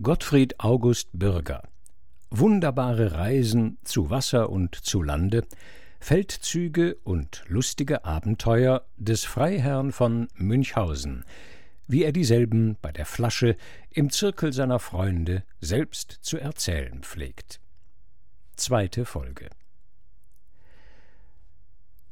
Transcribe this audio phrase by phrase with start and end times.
[0.00, 1.62] Gottfried August Bürger
[2.30, 5.46] Wunderbare Reisen zu Wasser und zu Lande,
[6.00, 11.24] Feldzüge und lustige Abenteuer des Freiherrn von Münchhausen,
[11.86, 13.54] wie er dieselben bei der Flasche
[13.90, 17.60] im Zirkel seiner Freunde selbst zu erzählen pflegt.
[18.56, 19.50] Zweite Folge.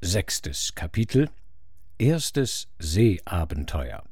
[0.03, 1.31] Sechstes Kapitel
[1.99, 4.05] Erstes Seeabenteuer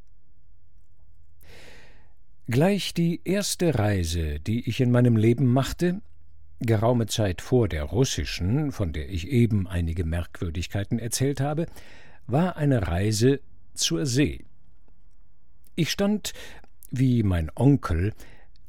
[2.51, 6.01] Gleich die erste Reise, die ich in meinem Leben machte,
[6.61, 11.67] geraume Zeit vor der russischen, von der ich eben einige Merkwürdigkeiten erzählt habe,
[12.27, 13.41] war eine Reise
[13.75, 14.47] zur See.
[15.75, 16.33] Ich stand,
[16.91, 18.15] wie mein Onkel,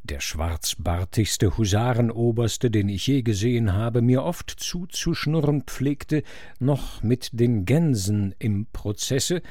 [0.04, 6.24] der schwarzbartigste Husarenoberste, den ich je gesehen habe, mir oft zuzuschnurren pflegte,
[6.60, 9.42] noch mit den Gänsen im Prozesse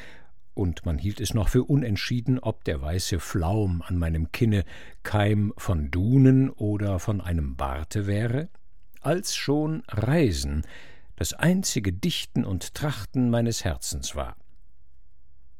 [0.58, 4.64] und man hielt es noch für unentschieden, ob der weiße Flaum an meinem Kinne
[5.04, 8.48] Keim von Dunen oder von einem Barte wäre,
[9.00, 10.62] als schon Reisen
[11.14, 14.36] das einzige Dichten und Trachten meines Herzens war.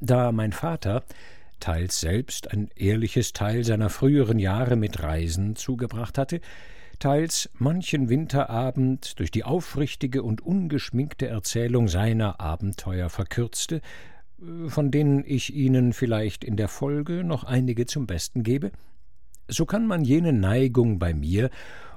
[0.01, 1.05] Da mein Vater
[1.61, 6.41] teils selbst ein ehrliches Teil seiner früheren Jahre mit Reisen zugebracht hatte,
[6.99, 13.79] teils manchen Winterabend durch die aufrichtige und ungeschminkte Erzählung seiner Abenteuer verkürzte,
[14.67, 18.71] von denen ich Ihnen vielleicht in der Folge noch einige zum Besten gebe,
[19.47, 21.49] so kann man jene Neigung bei mir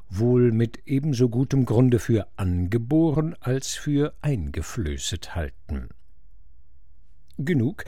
[0.08, 5.88] wohl mit ebenso gutem Grunde für angeboren als für eingeflößet halten.
[7.38, 7.84] Genug,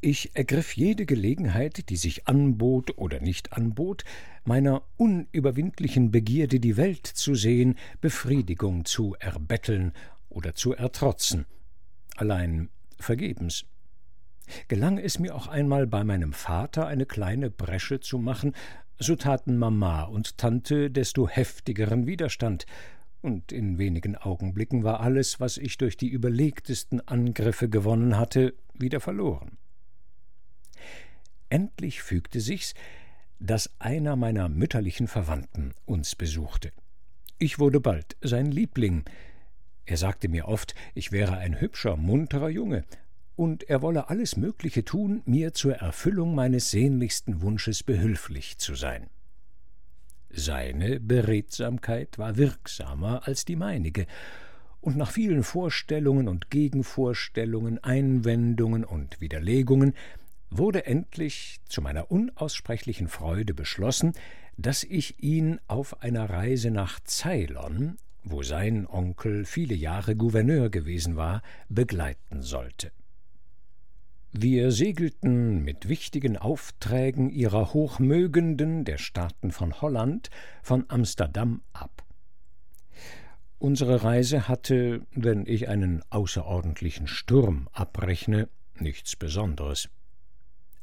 [0.00, 4.04] ich ergriff jede Gelegenheit, die sich anbot oder nicht anbot,
[4.44, 9.92] meiner unüberwindlichen Begierde, die Welt zu sehen, Befriedigung zu erbetteln
[10.28, 11.46] oder zu ertrotzen.
[12.16, 13.64] Allein vergebens.
[14.68, 18.54] Gelang es mir auch einmal bei meinem Vater eine kleine Bresche zu machen,
[18.98, 22.66] so taten Mama und Tante desto heftigeren Widerstand,
[23.22, 28.98] und in wenigen Augenblicken war alles, was ich durch die überlegtesten Angriffe gewonnen hatte, wieder
[28.98, 29.58] verloren.
[31.48, 32.74] Endlich fügte sich's,
[33.38, 36.72] dass einer meiner mütterlichen Verwandten uns besuchte.
[37.38, 39.04] Ich wurde bald sein Liebling.
[39.84, 42.84] Er sagte mir oft, ich wäre ein hübscher, munterer Junge,
[43.36, 49.08] und er wolle alles Mögliche tun, mir zur Erfüllung meines sehnlichsten Wunsches behülflich zu sein.
[50.30, 54.06] Seine Beredsamkeit war wirksamer als die meinige,
[54.80, 59.94] und nach vielen Vorstellungen und Gegenvorstellungen, Einwendungen und Widerlegungen
[60.50, 64.12] wurde endlich zu meiner unaussprechlichen Freude beschlossen,
[64.56, 71.16] dass ich ihn auf einer Reise nach Ceylon, wo sein Onkel viele Jahre Gouverneur gewesen
[71.16, 72.90] war, begleiten sollte.
[74.34, 80.30] Wir segelten mit wichtigen Aufträgen ihrer Hochmögenden der Staaten von Holland
[80.62, 82.02] von Amsterdam ab.
[83.58, 88.48] Unsere Reise hatte, wenn ich einen außerordentlichen Sturm abrechne,
[88.80, 89.90] nichts Besonderes.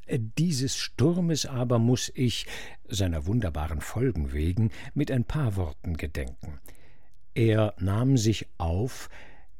[0.07, 2.45] Dieses Sturmes aber muss ich,
[2.87, 6.59] seiner wunderbaren Folgen wegen, mit ein paar Worten gedenken.
[7.33, 9.09] Er nahm sich auf,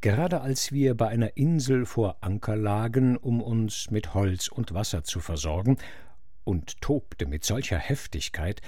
[0.02, 5.04] Gerade als wir bei einer Insel vor Anker lagen, um uns mit Holz und Wasser
[5.04, 5.78] zu versorgen,
[6.46, 8.62] und tobte mit solcher Heftigkeit,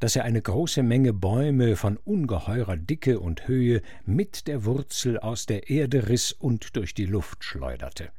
[0.00, 5.46] dass er eine große Menge Bäume von ungeheurer Dicke und Höhe mit der Wurzel aus
[5.46, 8.10] der Erde riß und durch die Luft schleuderte.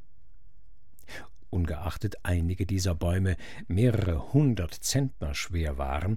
[1.50, 3.36] Ungeachtet einige dieser Bäume
[3.68, 6.16] mehrere hundert Zentner schwer waren,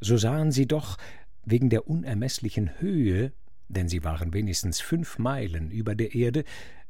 [0.00, 0.96] so sahen sie doch
[1.44, 3.32] wegen der unermeßlichen Höhe
[3.72, 6.44] denn sie waren wenigstens fünf Meilen über der Erde,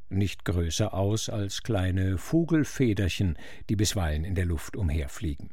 [0.09, 3.39] nicht größer aus als kleine Vogelfederchen,
[3.69, 5.51] die bisweilen in der Luft umherfliegen.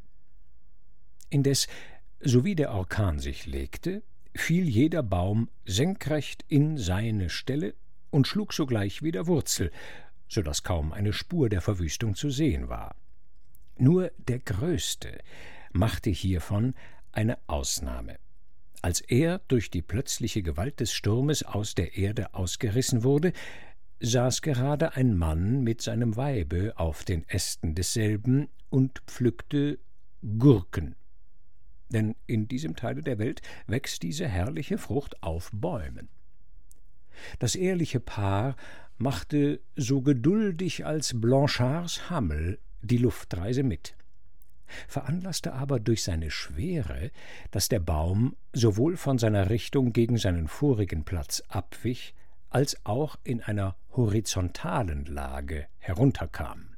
[1.30, 1.68] Indes,
[2.20, 4.02] sowie der Orkan sich legte,
[4.34, 7.74] fiel jeder Baum senkrecht in seine Stelle
[8.10, 9.70] und schlug sogleich wieder Wurzel,
[10.28, 12.94] so dass kaum eine Spur der Verwüstung zu sehen war.
[13.78, 15.18] Nur der größte
[15.72, 16.74] machte hiervon
[17.12, 18.18] eine Ausnahme.
[18.82, 23.32] Als er durch die plötzliche Gewalt des Sturmes aus der Erde ausgerissen wurde,
[24.00, 29.78] saß gerade ein Mann mit seinem Weibe auf den Ästen desselben und pflückte
[30.38, 30.94] Gurken.
[31.90, 36.08] Denn in diesem Teile der Welt wächst diese herrliche Frucht auf Bäumen.
[37.38, 38.56] Das ehrliche Paar
[38.96, 43.94] machte so geduldig als Blanchards Hammel die Luftreise mit
[44.88, 47.10] veranlasste aber durch seine Schwere,
[47.50, 52.14] dass der Baum sowohl von seiner Richtung gegen seinen vorigen Platz abwich,
[52.50, 56.70] als auch in einer horizontalen Lage herunterkam.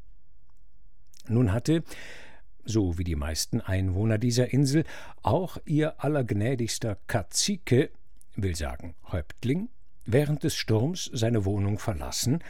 [1.29, 1.83] Nun hatte,
[2.65, 4.85] so wie die meisten Einwohner dieser Insel,
[5.23, 7.91] auch ihr allergnädigster Kazike,
[8.37, 9.69] will sagen Häuptling,
[10.05, 12.43] während des Sturms seine Wohnung verlassen,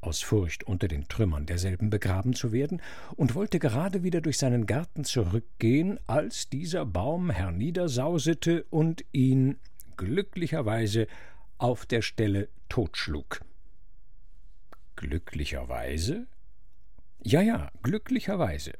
[0.00, 2.80] aus Furcht unter den Trümmern derselben begraben zu werden,
[3.16, 9.58] und wollte gerade wieder durch seinen Garten zurückgehen, als dieser Baum herniedersausete und ihn
[9.96, 11.06] glücklicherweise
[11.58, 13.40] auf der Stelle totschlug.
[14.96, 16.26] Glücklicherweise?
[17.22, 18.72] Ja, ja, glücklicherweise.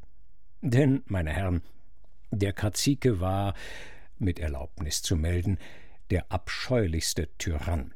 [0.63, 1.63] Denn, meine Herren,
[2.31, 3.55] der Kazike war,
[4.19, 5.59] mit Erlaubnis zu melden,
[6.11, 7.95] der abscheulichste Tyrann.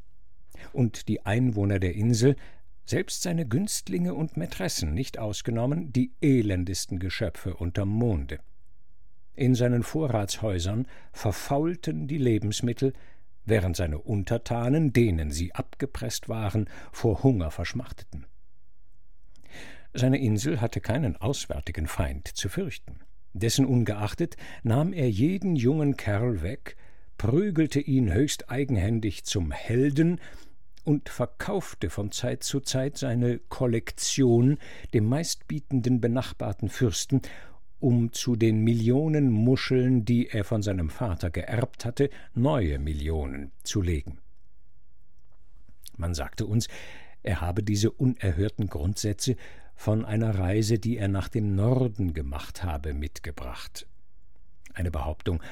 [0.73, 2.37] Und die Einwohner der Insel,
[2.85, 8.39] selbst seine Günstlinge und Mätressen nicht ausgenommen, die elendesten Geschöpfe unterm Monde.
[9.35, 12.93] In seinen Vorratshäusern verfaulten die Lebensmittel,
[13.45, 18.27] während seine Untertanen, denen sie abgepresst waren, vor Hunger verschmachteten.
[19.93, 23.01] Seine Insel hatte keinen auswärtigen Feind zu fürchten.
[23.33, 26.77] Dessen ungeachtet nahm er jeden jungen Kerl weg,
[27.19, 30.21] prügelte ihn höchst eigenhändig zum Helden
[30.85, 34.59] und verkaufte von Zeit zu Zeit seine Kollektion
[34.93, 37.23] dem meistbietenden benachbarten Fürsten,
[37.81, 43.83] um zu den Millionen Muscheln, die er von seinem Vater geerbt hatte, neue Millionen zu
[43.83, 44.19] legen.
[45.97, 46.69] Man sagte uns,
[47.23, 49.37] er habe diese unerhörten Grundsätze
[49.75, 53.87] von einer Reise, die er nach dem Norden gemacht habe, mitgebracht.
[54.73, 55.43] Eine Behauptung,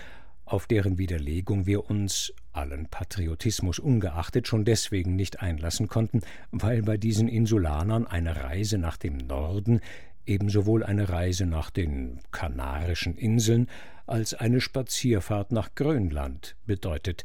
[0.44, 6.20] auf deren Widerlegung wir uns, allen Patriotismus ungeachtet, schon deswegen nicht einlassen konnten,
[6.50, 9.80] weil bei diesen Insulanern eine Reise nach dem Norden
[10.26, 13.68] ebensowohl eine Reise nach den Kanarischen Inseln
[14.06, 17.24] als eine Spazierfahrt nach Grönland bedeutet,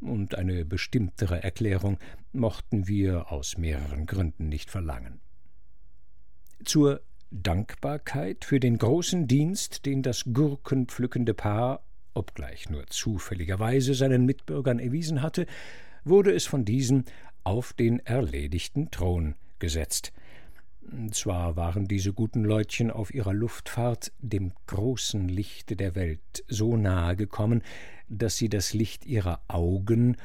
[0.00, 1.98] und eine bestimmtere Erklärung
[2.32, 5.20] mochten wir aus mehreren Gründen nicht verlangen.
[6.64, 7.00] Zur
[7.30, 11.82] Dankbarkeit für den großen Dienst, den das gurkenpflückende Paar,
[12.14, 15.46] obgleich nur zufälligerweise, seinen Mitbürgern erwiesen hatte,
[16.04, 17.04] wurde es von diesen
[17.44, 20.12] auf den erledigten Thron gesetzt.
[21.10, 27.16] Zwar waren diese guten Leutchen auf ihrer Luftfahrt dem großen Lichte der Welt so nahe
[27.16, 27.62] gekommen,
[28.08, 30.16] dass sie das Licht ihrer Augen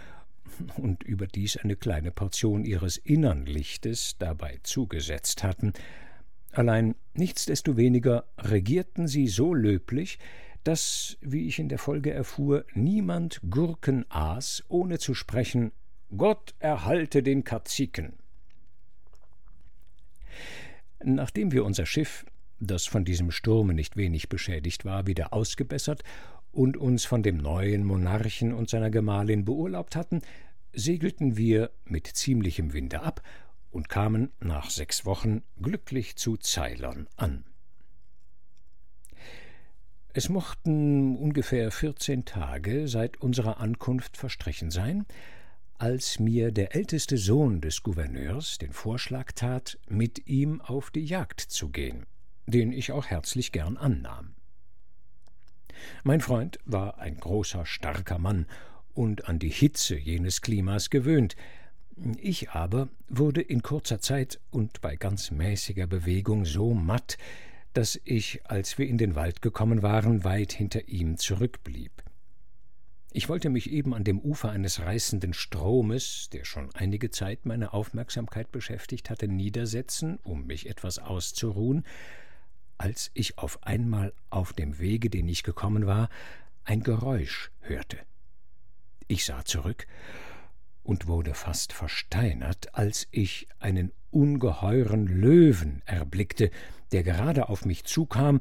[0.78, 5.74] und überdies eine kleine Portion ihres innern Lichtes dabei zugesetzt hatten,
[6.52, 10.18] Allein nichtsdestoweniger regierten sie so löblich,
[10.70, 15.72] dass, wie ich in der Folge erfuhr, niemand Gurken aß, ohne zu sprechen
[16.16, 18.14] Gott erhalte den Kaziken.
[21.04, 22.24] Nachdem wir unser Schiff,
[22.60, 26.04] das von diesem Sturme nicht wenig beschädigt war, wieder ausgebessert
[26.52, 30.22] und uns von dem neuen Monarchen und seiner Gemahlin beurlaubt hatten,
[30.72, 33.24] segelten wir mit ziemlichem Winde ab
[33.72, 37.49] und kamen nach sechs Wochen glücklich zu Ceylon an.
[40.12, 45.06] Es mochten ungefähr vierzehn Tage seit unserer Ankunft verstrichen sein,
[45.78, 51.42] als mir der älteste Sohn des Gouverneurs den Vorschlag tat, mit ihm auf die Jagd
[51.42, 52.08] zu gehen,
[52.48, 54.34] den ich auch herzlich gern annahm.
[56.04, 58.48] Mein Freund war ein großer, starker Mann
[58.94, 61.36] und an die Hitze jenes Klimas gewöhnt,
[62.18, 67.18] ich aber wurde in kurzer Zeit und bei ganz mäßiger Bewegung so matt,
[67.74, 71.92] dass ich, als wir in den Wald gekommen waren, weit hinter ihm zurückblieb.
[73.12, 77.74] Ich wollte mich eben an dem Ufer eines reißenden Stromes, der schon einige Zeit meine
[77.74, 81.86] Aufmerksamkeit beschäftigt hatte, niedersetzen, um mich etwas auszuruhen,
[82.78, 86.10] als ich auf einmal auf dem Wege, den ich gekommen war,
[86.66, 87.98] ein Geräusch hörte.
[89.08, 89.88] Ich sah zurück
[90.84, 96.52] und wurde fast versteinert, als ich einen ungeheuren Löwen erblickte,
[96.92, 98.40] der gerade auf mich zukam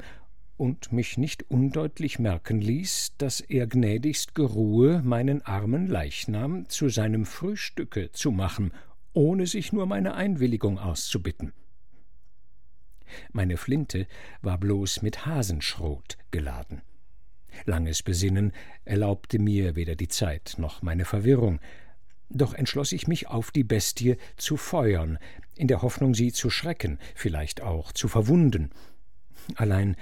[0.57, 7.27] und mich nicht undeutlich merken ließ, dass er gnädigst geruhe, meinen armen Leichnam zu seinem
[7.27, 8.73] Frühstücke zu machen,
[9.13, 11.53] ohne sich nur meine Einwilligung auszubitten.
[13.33, 14.07] Meine Flinte
[14.43, 16.83] war bloß mit Hasenschrot geladen.
[17.65, 18.53] Langes Besinnen
[18.85, 21.61] erlaubte mir weder die Zeit noch meine Verwirrung,
[22.31, 25.19] doch entschloss ich mich, auf die Bestie zu feuern,
[25.59, 28.71] in der Hoffnung, sie zu schrecken, vielleicht auch zu verwunden.
[29.57, 29.97] Allein,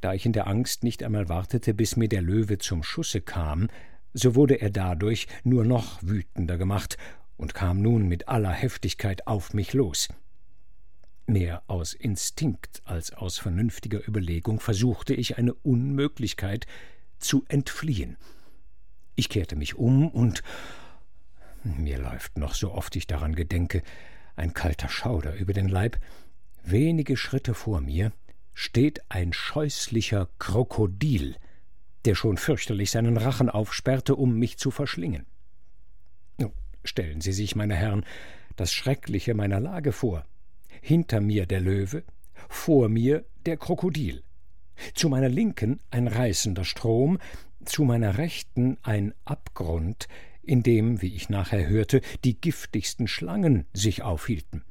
[0.00, 3.68] da ich in der Angst nicht einmal wartete, bis mir der Löwe zum Schusse kam,
[4.12, 6.96] so wurde er dadurch nur noch wütender gemacht
[7.36, 10.08] und kam nun mit aller Heftigkeit auf mich los.
[11.26, 16.66] Mehr aus Instinkt als aus vernünftiger Überlegung versuchte ich eine Unmöglichkeit
[17.18, 18.16] zu entfliehen.
[19.14, 20.42] Ich kehrte mich um und
[21.64, 23.82] mir läuft noch so oft ich daran gedenke,
[24.38, 25.98] ein kalter Schauder über den Leib.
[26.62, 28.12] Wenige Schritte vor mir
[28.54, 31.36] steht ein scheußlicher Krokodil,
[32.04, 35.26] der schon fürchterlich seinen Rachen aufsperrte, um mich zu verschlingen.
[36.84, 38.04] Stellen Sie sich, meine Herren,
[38.56, 40.24] das Schreckliche meiner Lage vor.
[40.80, 42.02] Hinter mir der Löwe,
[42.48, 44.22] vor mir der Krokodil.
[44.94, 47.18] Zu meiner Linken ein reißender Strom,
[47.64, 50.08] zu meiner Rechten ein Abgrund,
[50.48, 54.64] in dem, wie ich nachher hörte, die giftigsten Schlangen sich aufhielten.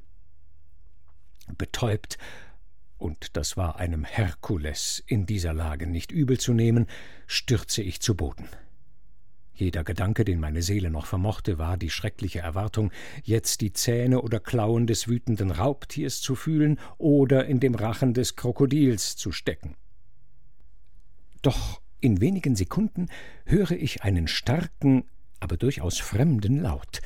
[1.58, 2.18] Betäubt,
[2.98, 6.88] und das war einem Herkules in dieser Lage nicht übel zu nehmen,
[7.28, 8.50] stürze ich zu Boden.
[9.54, 12.92] Jeder Gedanke, den meine Seele noch vermochte, war die schreckliche Erwartung,
[13.24, 18.36] jetzt die Zähne oder Klauen des wütenden Raubtiers zu fühlen oder in dem Rachen des
[18.36, 19.76] Krokodils zu stecken.
[21.42, 23.08] Doch in wenigen Sekunden
[23.46, 25.06] höre ich einen starken,
[25.40, 27.02] aber durchaus fremden Laut.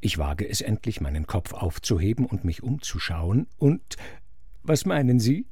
[0.00, 3.96] Ich wage es endlich, meinen Kopf aufzuheben und mich umzuschauen, und
[4.62, 5.46] was meinen Sie?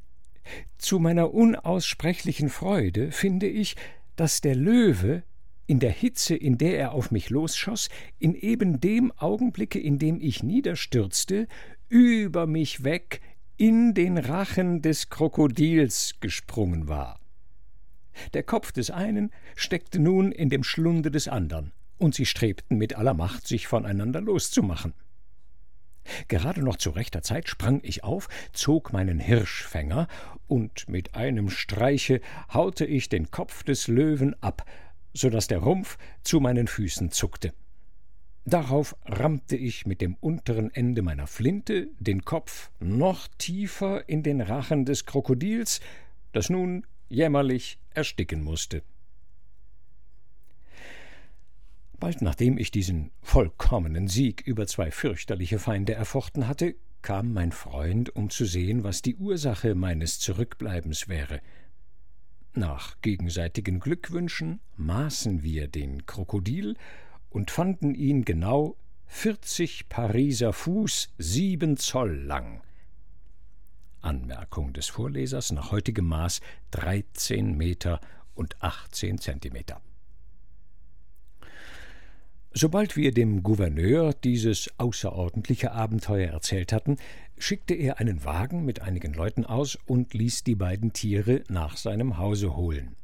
[0.78, 3.76] Zu meiner unaussprechlichen Freude finde ich,
[4.16, 5.22] dass der Löwe
[5.66, 10.18] in der Hitze, in der er auf mich losschoss, in eben dem Augenblicke, in dem
[10.20, 11.46] ich niederstürzte,
[11.88, 13.20] über mich weg
[13.58, 17.20] in den Rachen des Krokodils gesprungen war.
[18.32, 22.94] Der Kopf des einen steckte nun in dem Schlunde des andern, und sie strebten mit
[22.96, 24.94] aller Macht, sich voneinander loszumachen.
[26.28, 30.08] Gerade noch zu rechter Zeit sprang ich auf, zog meinen Hirschfänger,
[30.46, 32.20] und mit einem Streiche
[32.52, 34.64] haute ich den Kopf des Löwen ab,
[35.12, 37.52] so dass der Rumpf zu meinen Füßen zuckte.
[38.46, 44.40] Darauf rammte ich mit dem unteren Ende meiner Flinte den Kopf noch tiefer in den
[44.40, 45.80] Rachen des Krokodils,
[46.32, 48.82] das nun jämmerlich ersticken musste.
[52.00, 58.14] Bald nachdem ich diesen vollkommenen Sieg über zwei fürchterliche Feinde erfochten hatte, kam mein Freund,
[58.14, 61.40] um zu sehen, was die Ursache meines Zurückbleibens wäre.
[62.54, 66.76] Nach gegenseitigen Glückwünschen maßen wir den Krokodil
[67.30, 68.76] und fanden ihn genau
[69.06, 72.62] vierzig Pariser Fuß, sieben Zoll lang.
[74.00, 76.40] Anmerkung des Vorlesers nach heutigem Maß
[76.70, 78.00] dreizehn Meter
[78.34, 79.80] und achtzehn Zentimeter.
[82.52, 86.96] Sobald wir dem Gouverneur dieses außerordentliche Abenteuer erzählt hatten,
[87.36, 92.16] schickte er einen Wagen mit einigen Leuten aus und ließ die beiden Tiere nach seinem
[92.16, 92.96] Hause holen.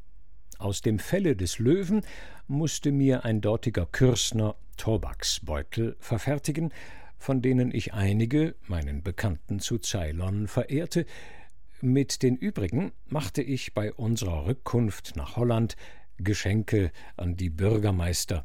[0.59, 2.03] Aus dem Felle des Löwen
[2.49, 6.73] musste mir ein dortiger Kürstner Tobaksbeutel verfertigen,
[7.19, 11.07] von denen ich einige, meinen Bekannten zu Ceylon, verehrte.
[11.81, 15.77] Mit den übrigen machte ich bei unserer Rückkunft nach Holland
[16.17, 18.45] Geschenke an die Bürgermeister,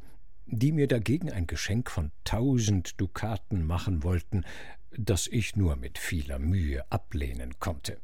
[0.51, 4.46] die mir dagegen ein Geschenk von tausend Dukaten machen wollten,
[4.91, 7.98] das ich nur mit vieler Mühe ablehnen konnte.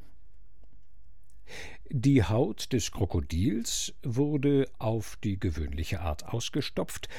[1.90, 7.10] Die Haut des Krokodils wurde auf die gewöhnliche Art ausgestopft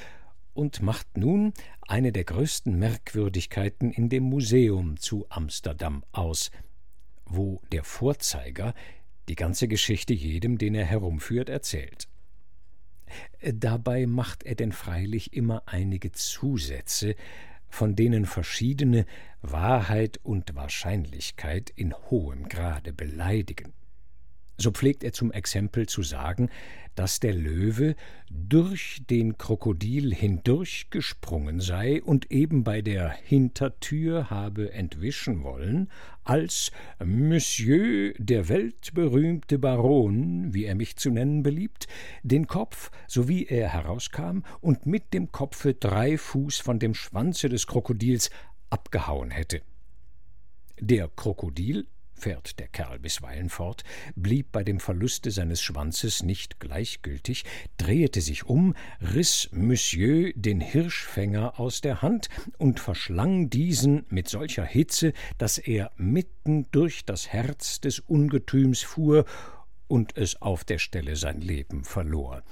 [0.55, 1.53] und macht nun
[1.83, 6.51] eine der größten Merkwürdigkeiten in dem Museum zu Amsterdam aus,
[7.27, 8.75] wo der Vorzeiger
[9.29, 12.09] die ganze Geschichte jedem, den er herumführt, erzählt.
[13.41, 17.15] Dabei macht er denn freilich immer einige Zusätze,
[17.69, 19.07] von denen verschiedene
[19.43, 23.73] Wahrheit und Wahrscheinlichkeit in hohem Grade beleidigen.
[24.59, 26.49] So pflegt er zum Exempel zu sagen,
[26.95, 27.95] dass der Löwe
[28.31, 35.91] durch den Krokodil hindurchgesprungen sei und eben bei der Hintertür habe entwischen wollen,
[36.25, 36.73] als
[37.05, 41.87] Monsieur, der weltberühmte Baron, wie er mich zu nennen beliebt,
[42.23, 47.51] den Kopf, so wie er herauskam, und mit dem Kopfe drei Fuß von dem Schwanze
[47.51, 48.31] des Krokodils
[48.71, 49.61] abgehauen hätte.
[50.81, 51.87] Der Krokodil
[52.17, 57.45] fährt der Kerl bisweilen fort, blieb bei dem Verluste seines Schwanzes nicht gleichgültig,
[57.77, 58.75] drehete sich um,
[59.15, 65.91] riß Monsieur den Hirschfänger aus der Hand und verschlang diesen mit solcher Hitze, dass er
[65.97, 69.25] mitten durch das Herz des Ungetüms fuhr
[69.89, 72.43] und es auf der Stelle sein Leben verlor.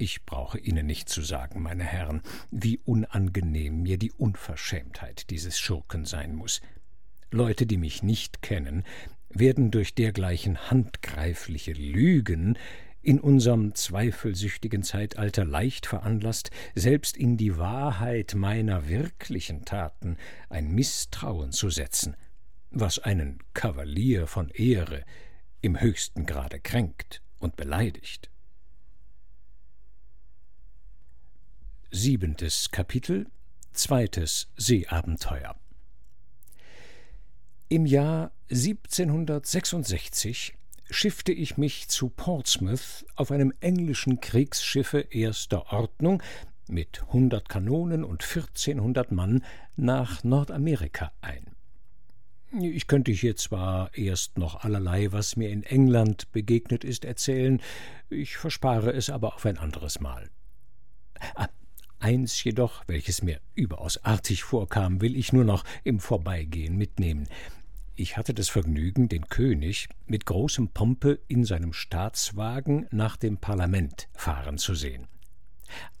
[0.00, 6.06] Ich brauche Ihnen nicht zu sagen, meine Herren, wie unangenehm mir die Unverschämtheit dieses Schurken
[6.06, 6.62] sein muss.
[7.30, 8.84] Leute, die mich nicht kennen,
[9.28, 12.58] werden durch dergleichen handgreifliche Lügen
[13.02, 20.16] in unserem zweifelsüchtigen Zeitalter leicht veranlasst, selbst in die Wahrheit meiner wirklichen Taten
[20.48, 22.16] ein Misstrauen zu setzen,
[22.70, 25.04] was einen Kavalier von Ehre
[25.60, 28.30] im höchsten Grade kränkt und beleidigt.
[31.90, 33.26] Siebentes Kapitel
[33.72, 35.59] Zweites Seeabenteuer
[37.72, 40.54] Im Jahr 1766
[40.90, 46.20] schiffte ich mich zu Portsmouth auf einem englischen Kriegsschiffe erster Ordnung
[46.68, 49.44] mit hundert Kanonen und vierzehnhundert Mann
[49.76, 51.46] nach Nordamerika ein.
[52.60, 57.62] Ich könnte hier zwar erst noch allerlei, was mir in England begegnet ist, erzählen,
[58.08, 60.28] ich verspare es aber auf ein anderes Mal.
[61.36, 61.46] Ah,
[62.00, 67.28] eins jedoch, welches mir überaus artig vorkam, will ich nur noch im Vorbeigehen mitnehmen.
[68.00, 74.08] Ich hatte das Vergnügen, den König mit großem Pompe in seinem Staatswagen nach dem Parlament
[74.14, 75.06] fahren zu sehen.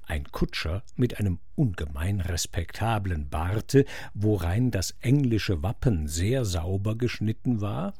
[0.06, 7.92] Ein Kutscher mit einem ungemein respektablen Barte, worein das englische Wappen sehr sauber geschnitten war,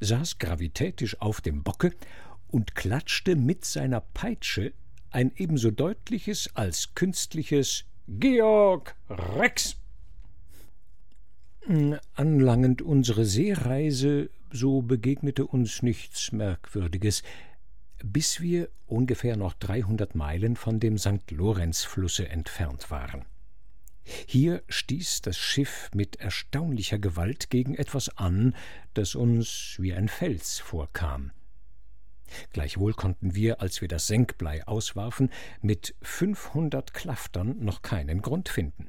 [0.00, 1.94] saß gravitätisch auf dem Bocke
[2.48, 4.74] und klatschte mit seiner Peitsche
[5.08, 9.81] ein ebenso deutliches als künstliches Georg Rex.
[12.14, 17.22] Anlangend unsere Seereise, so begegnete uns nichts Merkwürdiges
[18.02, 21.30] bis wir ungefähr noch dreihundert Meilen von dem St.
[21.30, 23.24] Lorenzflusse entfernt waren.
[24.26, 28.56] Hier stieß das Schiff mit erstaunlicher Gewalt gegen etwas an,
[28.94, 31.30] das uns wie ein Fels vorkam.
[32.52, 38.88] Gleichwohl konnten wir, als wir das Senkblei auswarfen, mit fünfhundert Klaftern noch keinen Grund finden.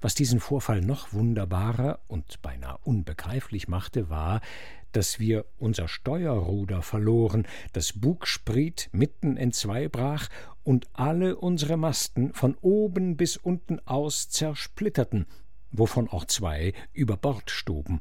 [0.00, 4.40] Was diesen Vorfall noch wunderbarer und beinahe unbegreiflich machte, war,
[4.92, 10.28] dass wir unser Steuerruder verloren, das Bugspriet mitten entzwei brach
[10.64, 15.26] und alle unsere Masten von oben bis unten aus zersplitterten,
[15.70, 18.00] wovon auch zwei über Bord stoben.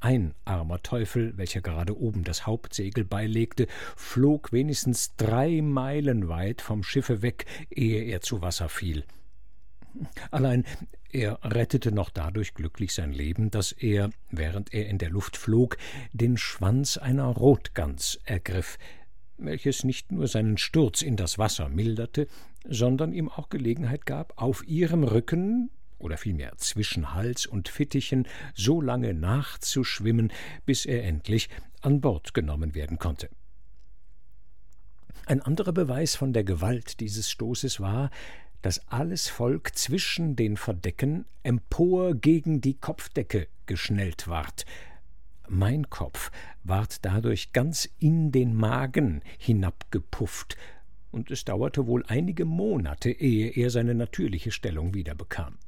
[0.00, 6.82] Ein armer Teufel, welcher gerade oben das Hauptsegel beilegte, flog wenigstens drei Meilen weit vom
[6.82, 9.04] Schiffe weg, ehe er zu Wasser fiel.
[10.30, 10.64] Allein
[11.10, 15.76] er rettete noch dadurch glücklich sein Leben, dass er, während er in der Luft flog,
[16.12, 18.78] den Schwanz einer Rotgans ergriff,
[19.36, 22.28] welches nicht nur seinen Sturz in das Wasser milderte,
[22.64, 28.80] sondern ihm auch Gelegenheit gab, auf ihrem Rücken oder vielmehr zwischen Hals und Fittichen so
[28.80, 30.32] lange nachzuschwimmen,
[30.64, 31.48] bis er endlich
[31.80, 33.28] an Bord genommen werden konnte.
[35.26, 38.10] Ein anderer Beweis von der Gewalt dieses Stoßes war,
[38.62, 44.64] dass alles Volk zwischen den Verdecken empor gegen die Kopfdecke geschnellt ward.
[45.48, 46.30] Mein Kopf
[46.64, 50.56] ward dadurch ganz in den Magen hinabgepufft,
[51.10, 55.58] und es dauerte wohl einige Monate, ehe er seine natürliche Stellung wiederbekam.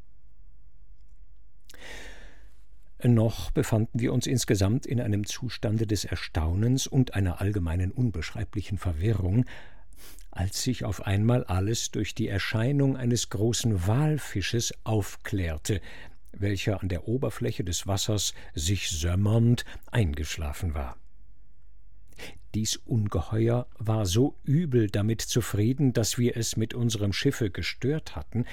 [3.02, 9.44] Noch befanden wir uns insgesamt in einem Zustande des Erstaunens und einer allgemeinen unbeschreiblichen Verwirrung,
[10.30, 15.80] als sich auf einmal alles durch die Erscheinung eines großen Walfisches aufklärte,
[16.32, 20.96] welcher an der Oberfläche des Wassers sich sömmernd eingeschlafen war.
[22.54, 28.44] Dies Ungeheuer war so übel damit zufrieden, dass wir es mit unserem Schiffe gestört hatten,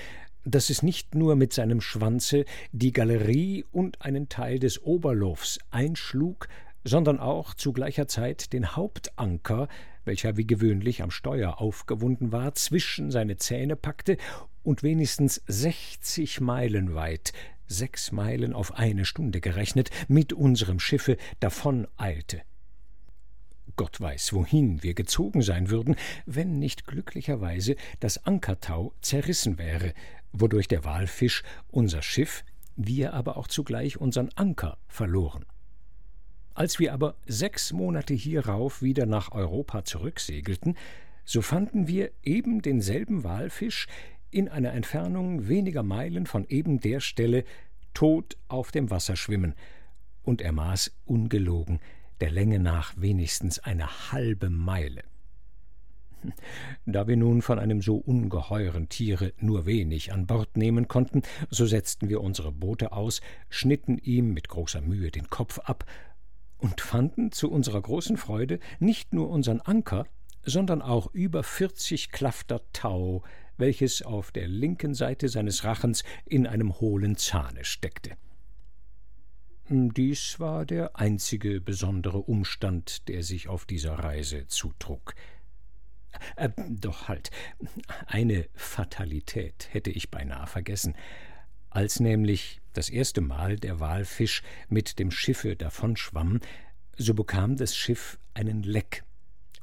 [0.44, 6.48] dass es nicht nur mit seinem Schwanze die Galerie und einen Teil des Oberlofs einschlug,
[6.84, 9.68] sondern auch zu gleicher Zeit den Hauptanker,
[10.06, 14.18] welcher wie gewöhnlich am Steuer aufgewunden war, zwischen seine Zähne packte
[14.64, 17.34] und wenigstens sechzig Meilen weit,
[17.68, 22.42] sechs Meilen auf eine Stunde gerechnet, mit unserem Schiffe davon eilte.
[23.76, 29.94] Gott weiß, wohin wir gezogen sein würden, wenn nicht glücklicherweise das Ankertau zerrissen wäre,
[30.34, 32.44] wodurch der Walfisch unser Schiff,
[32.76, 35.46] wir aber auch zugleich unseren Anker verloren.
[36.54, 40.78] Als wir aber sechs Monate hierauf wieder nach Europa zurücksegelten,
[41.24, 43.88] so fanden wir eben denselben Walfisch
[44.32, 47.44] in einer Entfernung weniger Meilen von eben der Stelle
[47.94, 49.56] tot auf dem Wasser schwimmen,
[50.24, 51.80] und er maß ungelogen
[52.20, 55.04] der Länge nach wenigstens eine halbe Meile.
[56.86, 61.66] Da wir nun von einem so ungeheuren Tiere nur wenig an Bord nehmen konnten, so
[61.66, 65.86] setzten wir unsere Boote aus, schnitten ihm mit großer Mühe den Kopf ab
[66.62, 70.06] und fanden zu unserer großen Freude nicht nur unseren Anker,
[70.44, 73.24] sondern auch über vierzig Klafter Tau,
[73.58, 78.12] welches auf der linken Seite seines Rachens in einem hohlen Zahne steckte.
[79.70, 85.14] Dies war der einzige besondere Umstand, der sich auf dieser Reise zutrug.
[86.36, 87.32] Äh, doch halt,
[88.06, 90.96] eine Fatalität hätte ich beinahe vergessen.
[91.70, 96.40] Als nämlich das erste Mal der Walfisch mit dem Schiffe davonschwamm,
[96.98, 99.04] so bekam das Schiff einen Leck,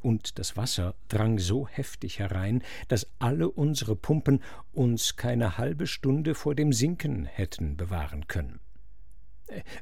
[0.00, 4.42] und das Wasser drang so heftig herein, dass alle unsere Pumpen
[4.72, 8.60] uns keine halbe Stunde vor dem Sinken hätten bewahren können.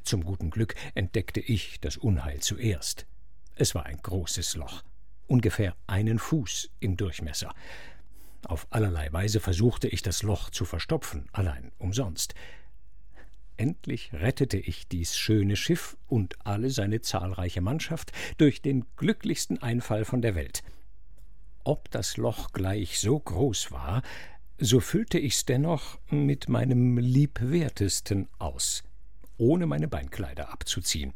[0.03, 3.07] Zum guten Glück entdeckte ich das Unheil zuerst.
[3.57, 4.83] Es war ein großes Loch,
[5.27, 7.53] ungefähr einen Fuß im Durchmesser.
[8.45, 12.35] Auf allerlei Weise versuchte ich das Loch zu verstopfen, allein umsonst.
[13.57, 20.05] Endlich rettete ich dies schöne Schiff und alle seine zahlreiche Mannschaft durch den glücklichsten Einfall
[20.05, 20.63] von der Welt.
[21.65, 24.03] Ob das Loch gleich so groß war,
[24.59, 28.85] so füllte ich's dennoch mit meinem liebwertesten aus,
[29.37, 31.13] ohne meine Beinkleider abzuziehen.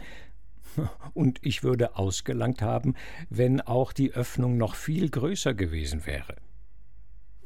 [1.15, 2.95] Und ich würde ausgelangt haben,
[3.29, 6.37] wenn auch die Öffnung noch viel größer gewesen wäre.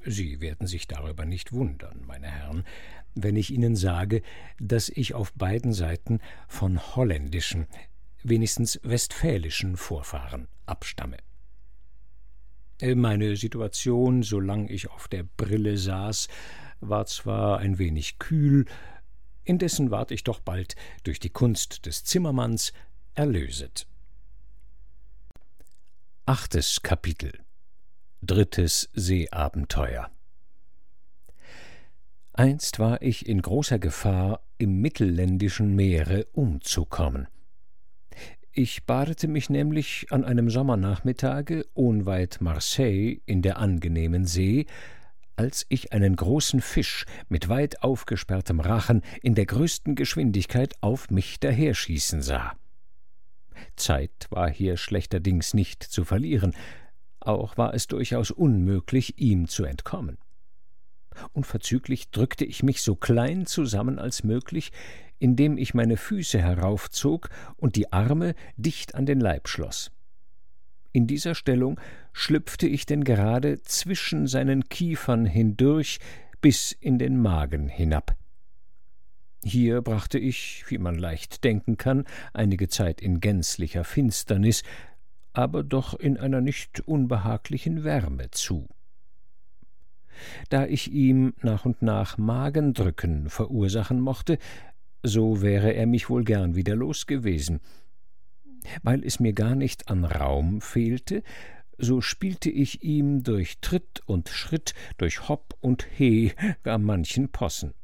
[0.07, 2.65] Sie werden sich darüber nicht wundern, meine Herren,
[3.15, 4.23] wenn ich Ihnen sage,
[4.59, 7.67] dass ich auf beiden Seiten von holländischen,
[8.23, 11.17] wenigstens westfälischen Vorfahren abstamme.
[12.81, 16.29] Äh, meine Situation, solange ich auf der Brille saß,
[16.81, 18.67] war zwar ein wenig kühl,
[19.45, 22.73] indessen ward ich doch bald durch die Kunst des Zimmermanns
[23.15, 23.87] erlöset.
[26.27, 27.44] Achtes Kapitel
[28.27, 30.11] Drittes Seeabenteuer
[32.33, 37.29] Einst war ich in großer Gefahr, im mittelländischen Meere umzukommen.
[38.51, 44.65] Ich badete mich nämlich an einem Sommernachmittage unweit Marseille in der angenehmen See,
[45.37, 51.41] als ich einen großen Fisch mit weit aufgesperrtem Rachen in der größten Geschwindigkeit auf mich
[51.41, 52.55] daherschießen sah.
[53.77, 56.55] Zeit war hier schlechterdings nicht zu verlieren,
[57.27, 60.19] auch war es durchaus unmöglich, ihm zu entkommen.
[61.33, 64.73] Unverzüglich drückte ich mich so klein zusammen als möglich,
[65.19, 69.91] indem ich meine Füße heraufzog und die Arme dicht an den Leib schloss.
[70.93, 71.81] In dieser Stellung
[72.13, 75.99] schlüpfte ich denn gerade zwischen seinen Kiefern hindurch
[76.41, 78.17] bis in den Magen hinab.
[79.43, 84.63] Hier brachte ich, wie man leicht denken kann, einige Zeit in gänzlicher Finsternis,
[85.35, 88.69] aber doch in einer nicht unbehaglichen Wärme zu.
[90.49, 94.39] Da ich ihm nach und nach Magendrücken verursachen mochte,
[95.03, 97.61] so wäre er mich wohl gern wieder los gewesen.
[98.83, 101.23] Weil es mir gar nicht an Raum fehlte,
[101.77, 107.75] so spielte ich ihm durch Tritt und Schritt, durch Hopp und He gar manchen Possen.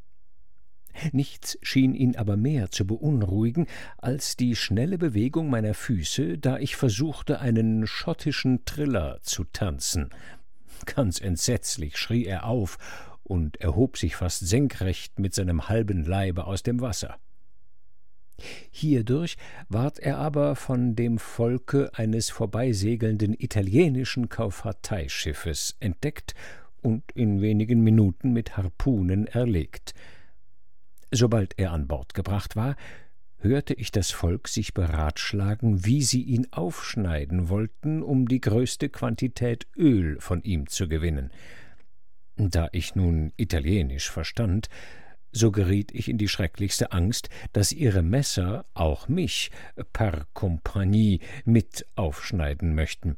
[1.13, 3.67] Nichts schien ihn aber mehr zu beunruhigen
[3.99, 10.11] als die schnelle Bewegung meiner Füße, da ich versuchte, einen schottischen Triller zu tanzen.
[10.87, 12.79] Ganz entsetzlich schrie er auf
[13.23, 17.17] und erhob sich fast senkrecht mit seinem halben Leibe aus dem Wasser.
[18.71, 19.37] Hierdurch
[19.69, 26.35] ward er aber von dem Volke eines vorbeisegelnden italienischen Kauffahrteischiffes entdeckt
[26.83, 29.95] und in wenigen Minuten mit Harpunen erlegt.
[31.11, 32.77] Sobald er an Bord gebracht war,
[33.39, 39.67] hörte ich das Volk sich beratschlagen, wie sie ihn aufschneiden wollten, um die größte Quantität
[39.77, 41.31] Öl von ihm zu gewinnen.
[42.37, 44.69] Da ich nun Italienisch verstand,
[45.33, 49.51] so geriet ich in die schrecklichste Angst, dass ihre Messer auch mich
[49.93, 53.17] per Kompanie mit aufschneiden möchten.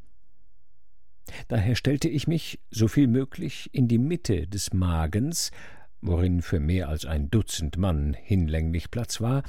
[1.49, 5.51] Daher stellte ich mich, so viel möglich, in die Mitte des Magens,
[6.03, 9.43] worin für mehr als ein Dutzend Mann hinlänglich Platz war,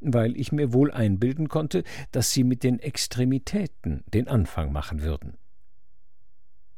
[0.00, 5.36] weil ich mir wohl einbilden konnte, dass sie mit den Extremitäten den Anfang machen würden.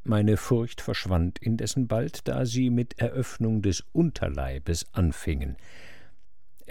[0.03, 5.57] Meine Furcht verschwand indessen bald, da sie mit Eröffnung des Unterleibes anfingen.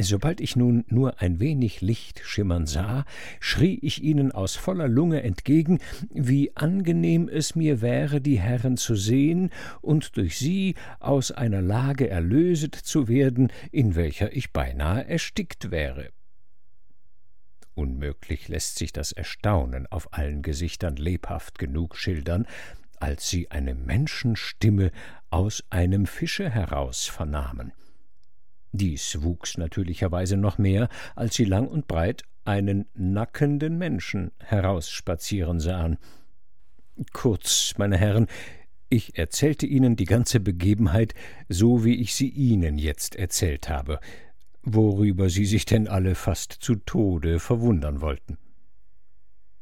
[0.02, 3.04] Sobald ich nun nur ein wenig Licht schimmern sah,
[3.42, 8.96] schrie ich ihnen aus voller Lunge entgegen, wie angenehm es mir wäre, die Herren zu
[8.96, 9.50] sehen
[9.82, 16.12] und durch sie aus einer Lage erlöset zu werden, in welcher ich beinahe erstickt wäre.
[17.76, 22.48] Unmöglich lässt sich das Erstaunen auf allen Gesichtern lebhaft genug schildern,
[23.02, 24.92] als sie eine Menschenstimme
[25.30, 27.74] aus einem Fische heraus vernahmen.
[28.72, 35.98] Dies wuchs natürlicherweise noch mehr, als sie lang und breit einen nackenden Menschen herausspazieren sahen.
[37.14, 38.28] Kurz, meine Herren,
[38.90, 41.14] ich erzählte Ihnen die ganze Begebenheit,
[41.48, 44.00] so wie ich sie Ihnen jetzt erzählt habe,
[44.64, 48.38] worüber Sie sich denn alle fast zu Tode verwundern wollten.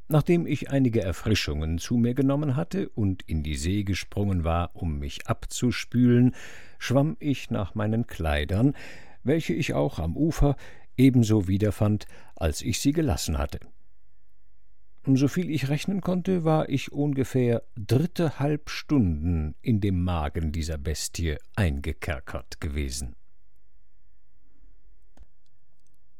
[0.07, 4.99] Nachdem ich einige Erfrischungen zu mir genommen hatte und in die See gesprungen war, um
[4.99, 6.33] mich abzuspülen,
[6.79, 8.73] schwamm ich nach meinen Kleidern,
[9.23, 10.55] welche ich auch am Ufer
[10.97, 13.59] ebenso wiederfand, als ich sie gelassen hatte.
[15.15, 22.59] Soviel ich rechnen konnte, war ich ungefähr drittehalb Stunden in dem Magen dieser Bestie eingekerkert
[22.59, 23.15] gewesen.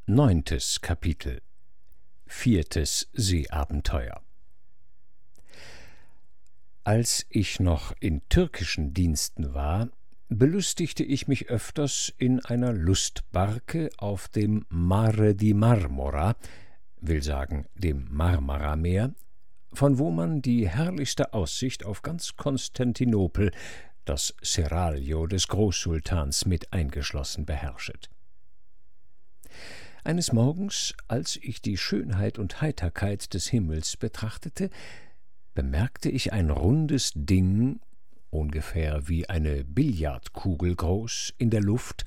[0.06, 1.42] Neuntes Kapitel
[2.28, 4.22] Viertes Seeabenteuer
[6.86, 9.90] Als ich noch in türkischen Diensten war,
[10.30, 16.36] belustigte ich mich öfters in einer Lustbarke auf dem Mare di Marmora,
[17.00, 19.14] will sagen dem Marmarameer,
[19.74, 23.52] von wo man die herrlichste Aussicht auf ganz Konstantinopel,
[24.06, 28.10] das Seraglio des Großsultans mit eingeschlossen, beherrschet.
[30.04, 34.70] Eines Morgens, als ich die Schönheit und Heiterkeit des Himmels betrachtete,
[35.54, 37.82] bemerkte ich ein rundes Ding,
[38.38, 42.06] ungefähr wie eine Billardkugel groß, in der Luft,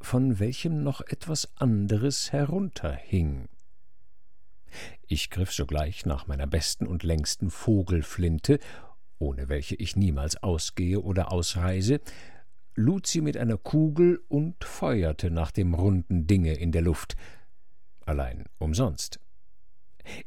[0.00, 3.48] von welchem noch etwas anderes herunterhing.
[5.06, 8.58] Ich griff sogleich nach meiner besten und längsten Vogelflinte,
[9.18, 12.00] ohne welche ich niemals ausgehe oder ausreise,
[12.74, 17.16] lud sie mit einer Kugel und feuerte nach dem runden Dinge in der Luft,
[18.04, 19.20] allein umsonst.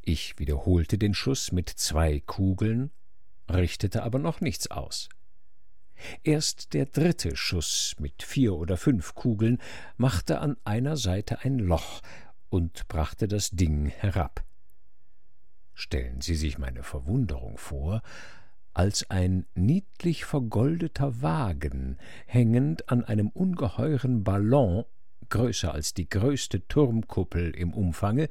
[0.01, 2.91] Ich wiederholte den Schuss mit zwei Kugeln,
[3.49, 5.09] richtete aber noch nichts aus.
[6.23, 9.59] Erst der dritte Schuss mit vier oder fünf Kugeln
[9.97, 12.01] machte an einer Seite ein Loch
[12.49, 14.43] und brachte das Ding herab.
[15.73, 18.01] Stellen Sie sich meine Verwunderung vor,
[18.73, 24.83] als ein niedlich vergoldeter Wagen, hängend an einem ungeheuren Ballon,
[25.29, 28.29] größer als die größte Turmkuppel im Umfange,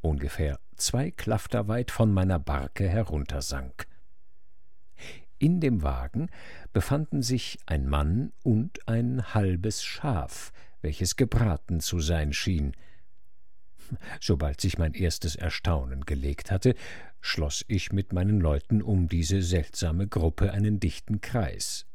[0.00, 3.86] ungefähr zwei Klafter weit von meiner Barke heruntersank.
[5.42, 6.28] In dem Wagen
[6.72, 10.52] befanden sich ein Mann und ein halbes Schaf,
[10.82, 12.76] welches gebraten zu sein schien.
[14.20, 16.76] Sobald sich mein erstes Erstaunen gelegt hatte,
[17.20, 21.86] schloss ich mit meinen Leuten um diese seltsame Gruppe einen dichten Kreis.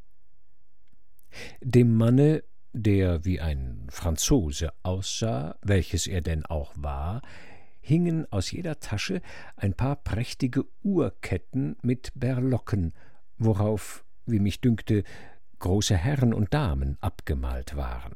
[1.62, 7.21] Dem Manne, der wie ein Franzose aussah, welches er denn auch war,
[7.79, 9.21] hingen aus jeder Tasche
[9.55, 12.91] ein paar prächtige Uhrketten mit Berlocken,
[13.38, 15.04] worauf, wie mich dünkte,
[15.60, 18.13] große Herren und Damen abgemalt waren.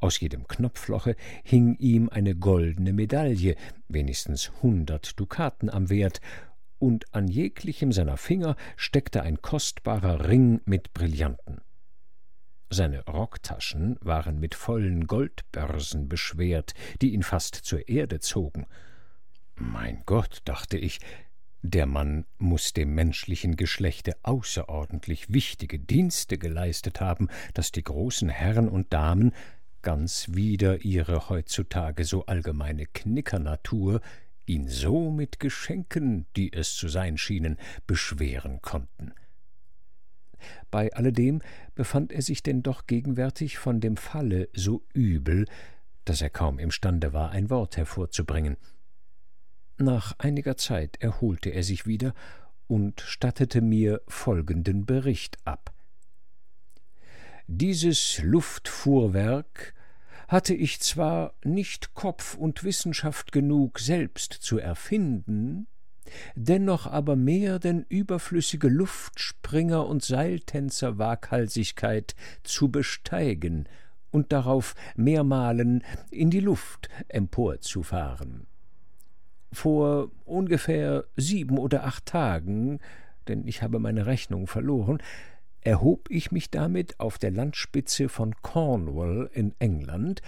[0.00, 3.54] Aus jedem Knopfloche hing ihm eine goldene Medaille,
[3.88, 6.20] wenigstens hundert Dukaten am Wert,
[6.78, 11.60] und an jeglichem seiner Finger steckte ein kostbarer Ring mit Brillanten.
[12.70, 18.66] Seine Rocktaschen waren mit vollen Goldbörsen beschwert, die ihn fast zur Erde zogen.
[19.54, 20.98] Mein Gott, dachte ich,
[21.66, 28.68] der Mann muss dem menschlichen Geschlechte außerordentlich wichtige Dienste geleistet haben, dass die großen Herren
[28.68, 29.32] und Damen
[29.80, 34.02] ganz wider ihre heutzutage so allgemeine Knickernatur,
[34.44, 39.14] ihn so mit Geschenken, die es zu sein schienen, beschweren konnten.
[40.70, 41.40] Bei alledem
[41.74, 45.46] befand er sich denn doch gegenwärtig von dem Falle so übel,
[46.04, 48.58] dass er kaum imstande war, ein Wort hervorzubringen.
[49.78, 52.14] Nach einiger Zeit erholte er sich wieder
[52.68, 55.72] und stattete mir folgenden Bericht ab.
[57.46, 59.74] Dieses Luftfuhrwerk
[60.28, 65.66] hatte ich zwar nicht Kopf und Wissenschaft genug selbst zu erfinden,
[66.36, 73.68] dennoch aber mehr denn überflüssige Luftspringer und Seiltänzer Waghalsigkeit zu besteigen
[74.10, 78.46] und darauf mehrmalen in die Luft emporzufahren.
[79.54, 82.80] Vor ungefähr sieben oder acht Tagen,
[83.28, 84.98] denn ich habe meine Rechnung verloren,
[85.60, 90.20] erhob ich mich damit auf der Landspitze von Cornwall in England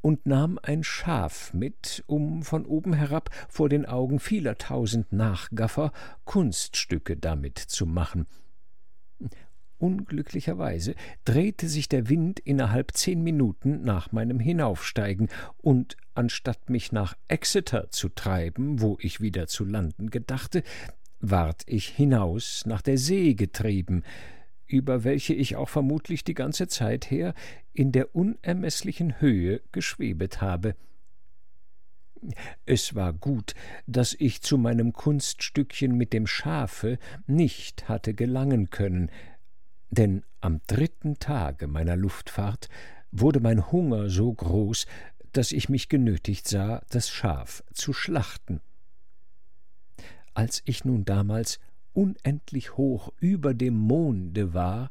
[0.00, 5.92] und nahm ein Schaf mit, um von oben herab vor den Augen vieler tausend Nachgaffer
[6.24, 8.26] Kunststücke damit zu machen.
[9.78, 17.14] Unglücklicherweise drehte sich der Wind innerhalb zehn Minuten nach meinem Hinaufsteigen, und anstatt mich nach
[17.28, 20.64] Exeter zu treiben, wo ich wieder zu landen gedachte,
[21.20, 24.02] ward ich hinaus nach der See getrieben,
[24.66, 27.34] über welche ich auch vermutlich die ganze Zeit her
[27.72, 30.74] in der unermeßlichen Höhe geschwebet habe.
[32.66, 33.54] Es war gut,
[33.86, 39.10] dass ich zu meinem Kunststückchen mit dem Schafe nicht hatte gelangen können,
[39.90, 42.68] denn am dritten Tage meiner Luftfahrt
[43.10, 44.86] wurde mein Hunger so groß,
[45.32, 48.60] dass ich mich genötigt sah, das Schaf zu schlachten.
[50.34, 51.58] Als ich nun damals
[51.92, 54.90] unendlich hoch über dem Monde war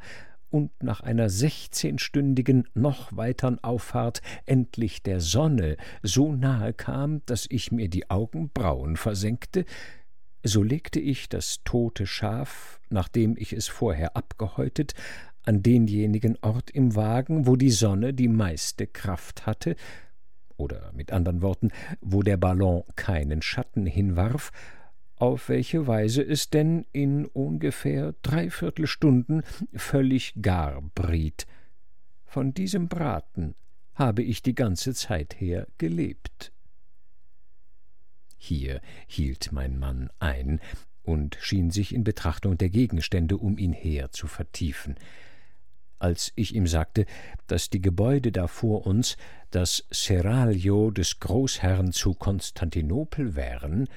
[0.50, 7.72] und nach einer sechzehnstündigen noch weitern Auffahrt endlich der Sonne so nahe kam, dass ich
[7.72, 9.66] mir die Augenbrauen versenkte,
[10.48, 14.94] so legte ich das tote Schaf, nachdem ich es vorher abgehäutet,
[15.44, 19.76] an denjenigen Ort im Wagen, wo die Sonne die meiste Kraft hatte,
[20.58, 21.70] oder mit anderen Worten,
[22.02, 24.52] wo der Ballon keinen Schatten hinwarf,
[25.16, 31.48] auf welche Weise es denn in ungefähr dreiviertel Stunden völlig gar briet.
[32.26, 33.56] Von diesem Braten
[33.96, 36.52] habe ich die ganze Zeit her gelebt.
[38.38, 40.60] Hier hielt mein Mann ein
[41.04, 44.96] und schien sich in Betrachtung der Gegenstände um ihn her zu vertiefen.
[46.00, 47.06] Als ich ihm sagte,
[47.48, 49.18] dass die Gebäude da vor uns
[49.50, 53.88] das Seraglio des Großherrn zu Konstantinopel wären,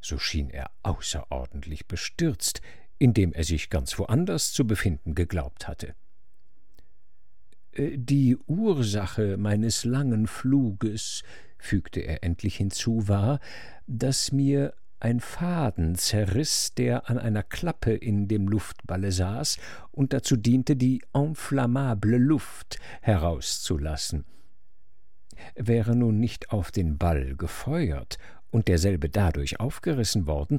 [0.00, 2.62] so schien er außerordentlich bestürzt,
[2.98, 5.94] indem er sich ganz woanders zu befinden geglaubt hatte.
[7.72, 11.22] Äh, die Ursache meines langen Fluges,
[11.64, 13.40] fügte er endlich hinzu, war,
[13.86, 19.58] dass mir ein Faden zerriß, der an einer Klappe in dem Luftballe saß
[19.90, 24.24] und dazu diente, die enflammable Luft herauszulassen.
[25.56, 28.18] Wäre nun nicht auf den Ball gefeuert
[28.50, 30.58] und derselbe dadurch aufgerissen worden,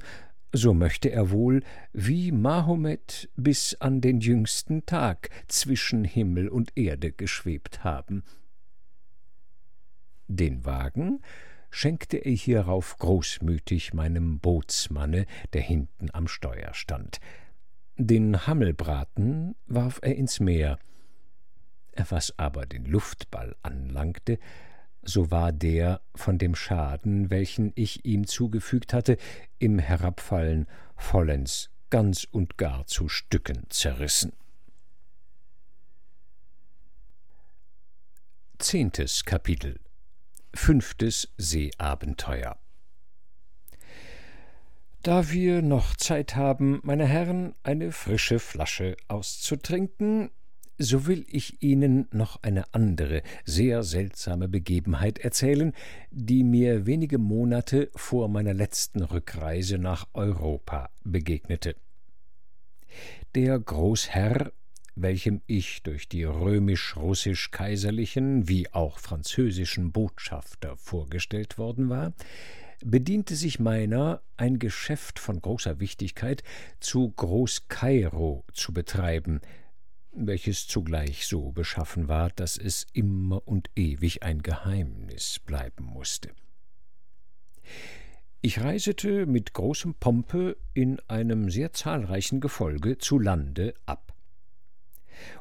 [0.51, 7.11] so möchte er wohl, wie Mahomet bis an den jüngsten Tag zwischen Himmel und Erde
[7.11, 8.23] geschwebt haben.
[10.27, 11.21] Den Wagen
[11.69, 17.19] schenkte er hierauf großmütig meinem Bootsmanne, der hinten am Steuer stand.
[17.97, 20.79] Den Hammelbraten warf er ins Meer.
[22.09, 24.39] Was aber den Luftball anlangte,
[25.01, 29.17] so war der von dem Schaden, welchen ich ihm zugefügt hatte,
[29.59, 34.33] im Herabfallen vollends ganz und gar zu Stücken zerrissen.
[38.57, 39.79] Zehntes Kapitel
[40.57, 42.57] Fünftes Seeabenteuer
[45.03, 50.31] Da wir noch Zeit haben, meine Herren, eine frische Flasche auszutrinken,
[50.77, 55.73] so will ich Ihnen noch eine andere, sehr seltsame Begebenheit erzählen,
[56.09, 61.75] die mir wenige Monate vor meiner letzten Rückreise nach Europa begegnete.
[63.35, 64.53] Der Großherr,
[64.95, 72.13] welchem ich durch die römisch-russisch-kaiserlichen wie auch französischen Botschafter vorgestellt worden war,
[72.83, 76.43] bediente sich meiner, ein Geschäft von großer Wichtigkeit
[76.79, 79.41] zu Groß-Kairo zu betreiben,
[80.11, 86.31] welches zugleich so beschaffen war, dass es immer und ewig ein Geheimnis bleiben musste.
[88.41, 94.14] Ich reisete mit großem Pompe in einem sehr zahlreichen Gefolge zu Lande ab.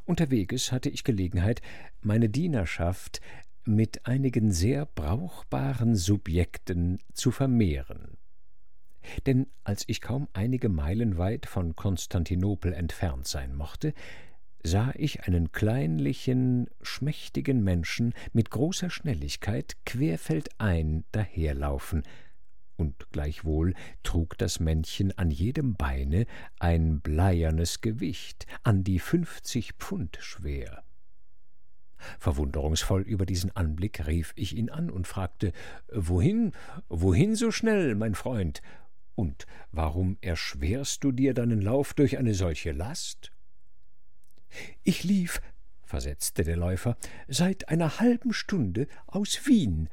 [0.05, 1.63] Unterweges hatte ich Gelegenheit,
[2.01, 3.21] meine Dienerschaft
[3.65, 8.19] mit einigen sehr brauchbaren Subjekten zu vermehren.
[9.27, 13.95] Denn als ich kaum einige Meilen weit von Konstantinopel entfernt sein mochte,
[14.63, 22.03] sah ich einen kleinlichen, schmächtigen Menschen mit großer Schnelligkeit querfeldein daherlaufen,
[22.77, 26.27] und gleichwohl trug das Männchen an jedem Beine
[26.59, 30.85] ein bleiernes Gewicht, an die fünfzig Pfund schwer.
[32.19, 35.53] Verwunderungsvoll über diesen Anblick rief ich ihn an und fragte
[35.93, 36.53] Wohin,
[36.89, 38.61] wohin so schnell, mein Freund?
[39.15, 43.31] Und warum erschwerst du dir deinen Lauf durch eine solche Last?
[44.83, 45.41] Ich lief,
[45.83, 46.97] versetzte der Läufer,
[47.29, 49.89] seit einer halben Stunde aus Wien,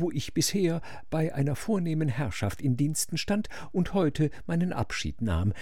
[0.00, 5.52] wo ich bisher bei einer vornehmen Herrschaft in Diensten stand und heute meinen Abschied nahm.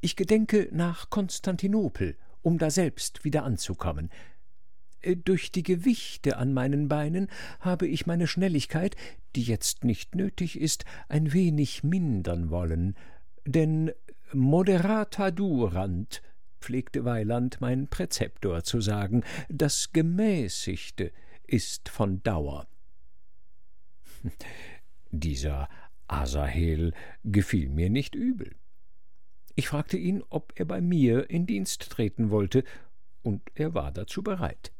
[0.00, 4.10] Ich gedenke nach Konstantinopel, um daselbst wieder anzukommen.
[5.00, 7.28] Äh, durch die Gewichte an meinen Beinen
[7.60, 8.96] habe ich meine Schnelligkeit,
[9.36, 12.96] die jetzt nicht nötig ist, ein wenig mindern wollen,
[13.46, 13.92] denn
[14.32, 16.22] moderata durant,
[16.60, 21.12] pflegte Weiland mein Präzeptor zu sagen, das Gemäßigte
[21.46, 22.66] ist von Dauer.
[25.10, 25.68] Dieser
[26.06, 26.92] Asahel
[27.24, 28.54] gefiel mir nicht übel.
[29.54, 32.64] Ich fragte ihn, ob er bei mir in Dienst treten wollte,
[33.22, 34.72] und er war dazu bereit.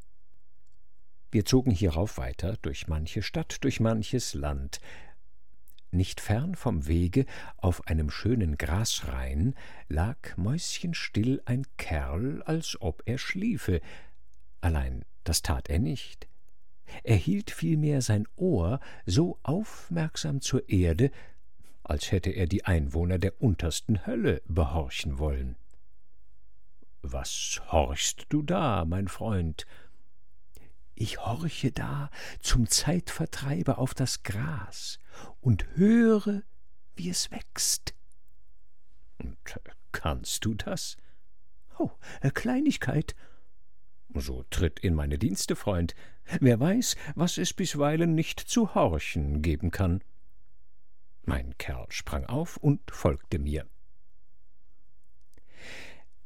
[1.30, 4.80] Wir zogen hierauf weiter durch manche Stadt, durch manches Land,
[5.94, 7.24] nicht fern vom Wege,
[7.56, 9.54] auf einem schönen Grasrain,
[9.88, 13.80] lag mäuschenstill ein Kerl, als ob er schliefe.
[14.60, 16.28] Allein das tat er nicht.
[17.02, 21.10] Er hielt vielmehr sein Ohr so aufmerksam zur Erde,
[21.82, 25.56] als hätte er die Einwohner der untersten Hölle behorchen wollen.
[27.02, 29.66] Was horchst du da, mein Freund?
[30.94, 34.98] Ich horche da zum Zeitvertreibe auf das Gras
[35.40, 36.42] und höre,
[36.94, 37.94] wie es wächst.
[39.18, 39.36] Und
[39.92, 40.96] kannst du das?
[41.78, 41.90] Oh,
[42.32, 43.14] Kleinigkeit.
[44.14, 45.94] So tritt in meine Dienste, Freund.
[46.40, 50.02] Wer weiß, was es bisweilen nicht zu horchen geben kann.
[51.24, 53.66] Mein Kerl sprang auf und folgte mir.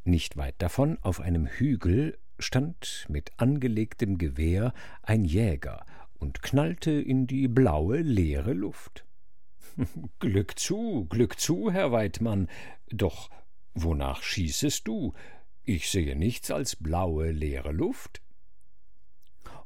[0.05, 4.73] Nicht weit davon, auf einem Hügel, stand mit angelegtem Gewehr
[5.03, 5.85] ein Jäger
[6.19, 9.05] und knallte in die blaue, leere Luft.
[10.19, 12.49] Glück zu, Glück zu, Herr Weidmann.
[12.91, 13.31] Doch
[13.75, 15.15] wonach schießest du?
[15.71, 18.23] Ich sehe nichts als blaue, leere Luft.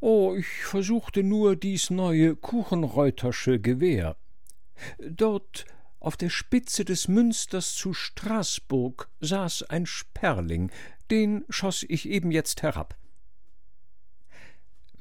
[0.01, 4.17] Oh, ich versuchte nur dies neue Kuchenreutersche Gewehr.
[4.99, 5.65] Dort
[6.01, 10.73] auf der Spitze des Münsters zu Straßburg saß ein Sperling,
[11.13, 12.99] den schoß ich eben jetzt herab.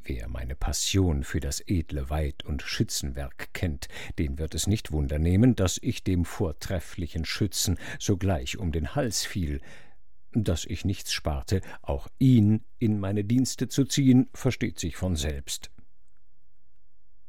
[0.03, 3.87] Wer meine Passion für das edle Weid- und Schützenwerk kennt,
[4.19, 9.61] den wird es nicht wundernehmen, dass ich dem vortrefflichen Schützen sogleich um den Hals fiel,
[10.33, 15.71] dass ich nichts sparte, auch ihn in meine Dienste zu ziehen, versteht sich von selbst.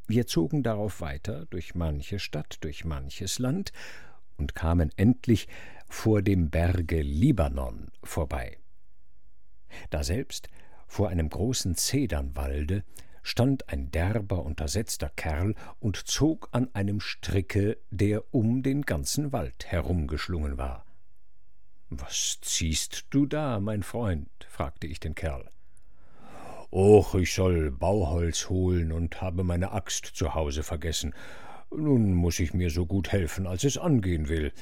[0.06, 3.72] Wir zogen darauf weiter durch manche Stadt, durch manches Land
[4.36, 5.48] und kamen endlich
[5.88, 8.58] vor dem Berge Libanon vorbei.
[9.90, 10.48] Daselbst,
[10.86, 12.84] vor einem großen Zedernwalde,
[13.22, 19.66] stand ein derber, untersetzter Kerl und zog an einem Stricke, der um den ganzen Wald
[19.66, 20.84] herumgeschlungen war.
[22.00, 24.28] Was ziehst du da, mein Freund?
[24.48, 25.50] fragte ich den Kerl.
[26.70, 31.14] Och, ich soll Bauholz holen und habe meine Axt zu Hause vergessen.
[31.70, 34.52] Nun muss ich mir so gut helfen, als es angehen will.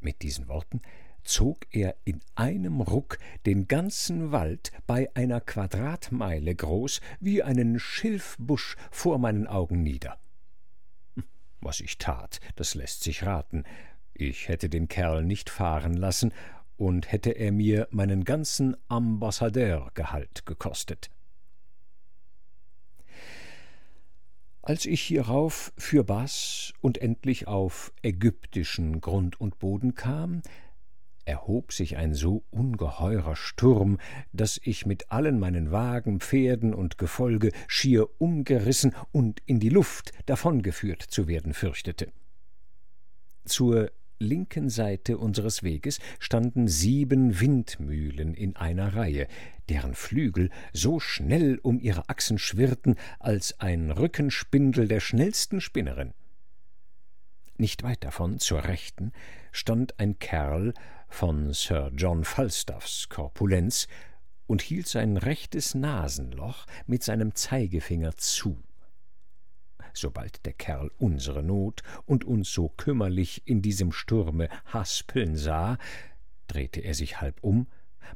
[0.00, 0.80] Mit diesen Worten
[1.22, 8.76] zog er in einem Ruck den ganzen Wald bei einer Quadratmeile groß wie einen Schilfbusch
[8.90, 10.18] vor meinen Augen nieder.
[11.60, 13.64] Was ich tat, das lässt sich raten.
[14.20, 16.32] Ich hätte den Kerl nicht fahren lassen,
[16.80, 21.10] und hätte er mir meinen ganzen Ambassadeurgehalt gekostet.
[24.62, 30.40] Als ich hierauf für Bas und endlich auf ägyptischen Grund und Boden kam,
[31.26, 33.98] erhob sich ein so ungeheurer Sturm,
[34.32, 40.12] dass ich mit allen meinen Wagen, Pferden und Gefolge schier umgerissen und in die Luft
[40.24, 42.10] davongeführt zu werden fürchtete.
[43.44, 43.90] Zur
[44.20, 49.26] linken Seite unseres Weges standen sieben Windmühlen in einer Reihe,
[49.68, 56.12] deren Flügel so schnell um ihre Achsen schwirrten als ein Rückenspindel der schnellsten Spinnerin.
[57.56, 59.12] Nicht weit davon, zur Rechten,
[59.52, 60.72] stand ein Kerl
[61.08, 63.88] von Sir John Falstaffs Korpulenz
[64.46, 68.62] und hielt sein rechtes Nasenloch mit seinem Zeigefinger zu
[69.94, 75.78] sobald der Kerl unsere Not und uns so kümmerlich in diesem Sturme haspeln sah,
[76.46, 77.66] drehte er sich halb um,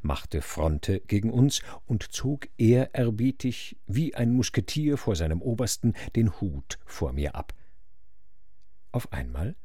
[0.02, 6.78] machte Fronte gegen uns und zog ehrerbietig wie ein Musketier vor seinem Obersten den Hut
[6.84, 7.54] vor mir ab.
[8.92, 9.56] Auf einmal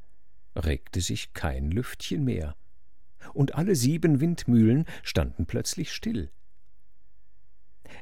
[0.56, 2.56] regte sich kein Lüftchen mehr,
[3.34, 6.32] und alle sieben Windmühlen standen plötzlich still.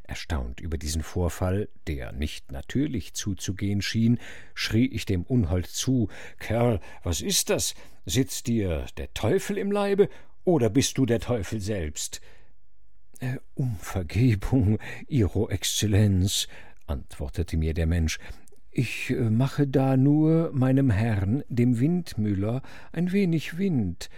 [0.04, 4.20] Erstaunt über diesen Vorfall, der nicht natürlich zuzugehen schien,
[4.54, 6.10] schrie ich dem Unhold zu
[6.40, 7.76] Kerl, was ist das?
[8.06, 10.10] Sitzt dir der Teufel im Leibe,
[10.44, 12.22] oder bist du der Teufel selbst?
[13.20, 16.48] Äh, um Vergebung, Ihro Exzellenz,
[16.86, 18.20] antwortete mir der Mensch,
[18.72, 22.62] ich äh, mache da nur meinem Herrn, dem Windmüller,
[22.92, 24.10] ein wenig Wind,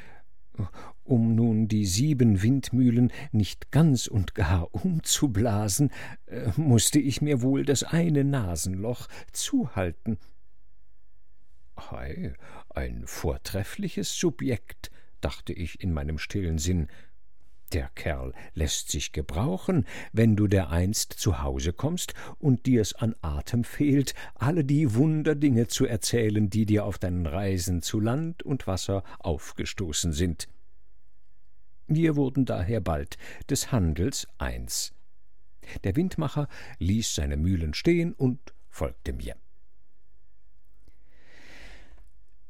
[1.09, 5.91] um nun die sieben Windmühlen nicht ganz und gar umzublasen,
[6.27, 10.19] äh, musste ich mir wohl das eine Nasenloch zuhalten.
[11.77, 12.33] Hei,
[12.69, 14.91] ein vortreffliches Subjekt,
[15.21, 16.87] dachte ich in meinem stillen Sinn.
[17.73, 23.63] Der Kerl lässt sich gebrauchen, wenn du dereinst zu Hause kommst und dir's an Atem
[23.63, 29.03] fehlt, alle die Wunderdinge zu erzählen, die dir auf deinen Reisen zu Land und Wasser
[29.19, 30.47] aufgestoßen sind.
[31.91, 33.17] Wir wurden daher bald
[33.49, 34.93] des Handels eins.
[35.83, 39.35] Der Windmacher ließ seine Mühlen stehen und folgte mir.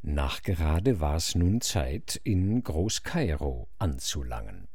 [0.02, 4.68] Nachgerade war's nun Zeit, in Groß-Kairo anzulangen.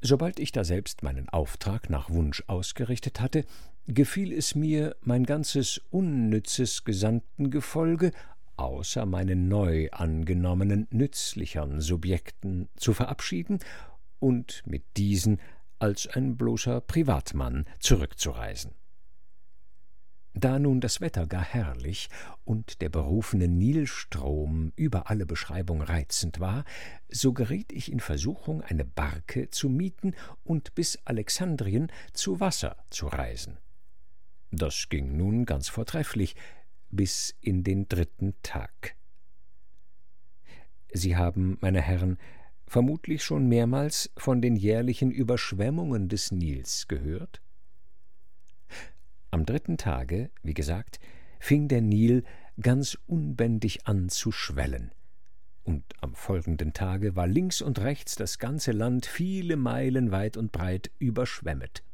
[0.00, 3.44] Sobald ich daselbst meinen Auftrag nach Wunsch ausgerichtet hatte,
[3.86, 8.12] gefiel es mir, mein ganzes unnützes Gesandtengefolge
[8.58, 13.60] außer meinen neu angenommenen nützlichern Subjekten zu verabschieden
[14.18, 15.40] und mit diesen
[15.78, 18.72] als ein bloßer Privatmann zurückzureisen.
[20.34, 22.08] Da nun das Wetter gar herrlich
[22.44, 26.64] und der berufene Nilstrom über alle Beschreibung reizend war,
[27.08, 33.06] so geriet ich in Versuchung, eine Barke zu mieten und bis Alexandrien zu Wasser zu
[33.06, 33.58] reisen.
[34.50, 36.34] Das ging nun ganz vortrefflich
[36.90, 38.96] bis in den dritten Tag.
[40.92, 42.18] Sie haben, meine Herren,
[42.66, 47.40] vermutlich schon mehrmals von den jährlichen Überschwemmungen des Nils gehört?
[49.30, 50.98] Am dritten Tage, wie gesagt,
[51.40, 52.24] fing der Nil
[52.60, 54.92] ganz unbändig an zu schwellen,
[55.68, 60.50] und am folgenden Tage war links und rechts das ganze Land viele Meilen weit und
[60.50, 61.84] breit überschwemmet.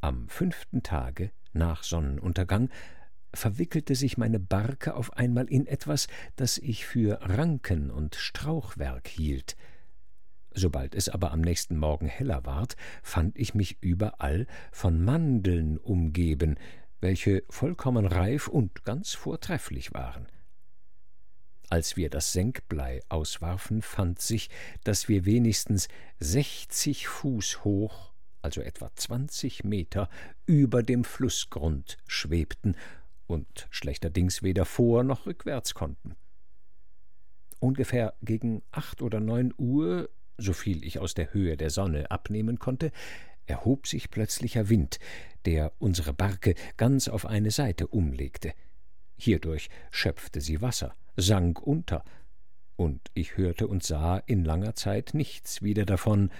[0.00, 2.70] Am fünften Tage nach Sonnenuntergang
[3.34, 6.06] verwickelte sich meine Barke auf einmal in etwas,
[6.36, 9.56] das ich für Ranken und Strauchwerk hielt,
[10.54, 16.56] Sobald es aber am nächsten Morgen heller ward, fand ich mich überall von Mandeln umgeben,
[17.00, 20.26] welche vollkommen reif und ganz vortrefflich waren.
[21.68, 24.50] Als wir das Senkblei auswarfen, fand sich,
[24.84, 28.12] dass wir wenigstens sechzig Fuß hoch,
[28.42, 30.10] also etwa zwanzig Meter,
[30.44, 32.76] über dem Flußgrund schwebten
[33.32, 36.14] und schlechterdings weder vor noch rückwärts konnten.
[37.58, 40.08] Ungefähr gegen acht oder neun Uhr
[40.38, 42.90] soviel ich aus der Höhe der Sonne abnehmen konnte,
[43.46, 44.98] erhob sich plötzlicher Wind,
[45.44, 48.52] der unsere Barke ganz auf eine Seite umlegte.
[49.16, 52.04] Hierdurch schöpfte sie Wasser, sank unter,
[52.76, 56.30] und ich hörte und sah in langer Zeit nichts wieder davon,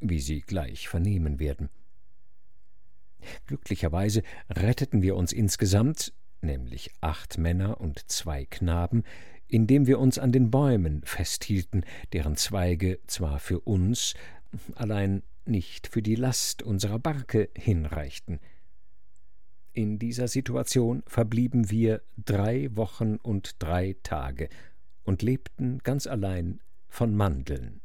[0.00, 1.68] wie Sie gleich vernehmen werden.
[3.46, 6.12] Glücklicherweise retteten wir uns insgesamt,
[6.44, 9.02] nämlich acht Männer und zwei Knaben,
[9.48, 14.14] indem wir uns an den Bäumen festhielten, deren Zweige zwar für uns,
[14.74, 18.40] allein nicht für die Last unserer Barke hinreichten.
[19.72, 24.48] In dieser Situation verblieben wir drei Wochen und drei Tage
[25.02, 27.80] und lebten ganz allein von Mandeln.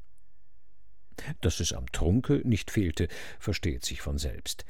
[1.42, 3.08] Dass es am Trunke nicht fehlte,
[3.40, 4.66] versteht sich von selbst.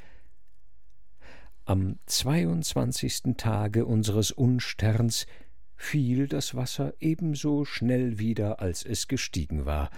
[1.70, 5.28] Am zweiundzwanzigsten Tage unseres Unsterns
[5.76, 9.92] fiel das Wasser ebenso schnell wieder, als es gestiegen war,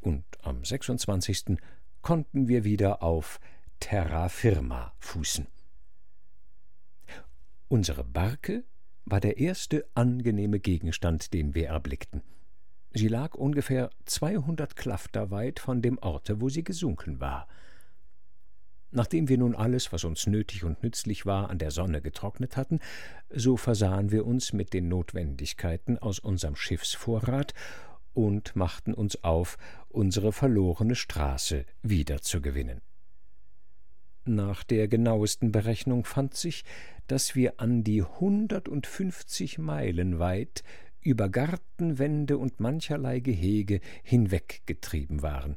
[0.00, 1.58] und am 26.
[2.00, 3.38] konnten wir wieder auf
[3.80, 5.46] Terra firma fußen.
[7.68, 8.64] Unsere Barke
[9.04, 12.22] war der erste angenehme Gegenstand, den wir erblickten.
[12.94, 17.46] Sie lag ungefähr zweihundert Klafter weit von dem Orte, wo sie gesunken war.
[18.92, 22.80] Nachdem wir nun alles, was uns nötig und nützlich war, an der Sonne getrocknet hatten,
[23.28, 27.54] so versahen wir uns mit den Notwendigkeiten aus unserem Schiffsvorrat
[28.14, 32.80] und machten uns auf, unsere verlorene Straße wiederzugewinnen.
[34.24, 36.64] Nach der genauesten Berechnung fand sich,
[37.06, 40.62] dass wir an die hundertundfünfzig Meilen weit
[41.00, 45.56] über Gartenwände und mancherlei Gehege hinweggetrieben waren.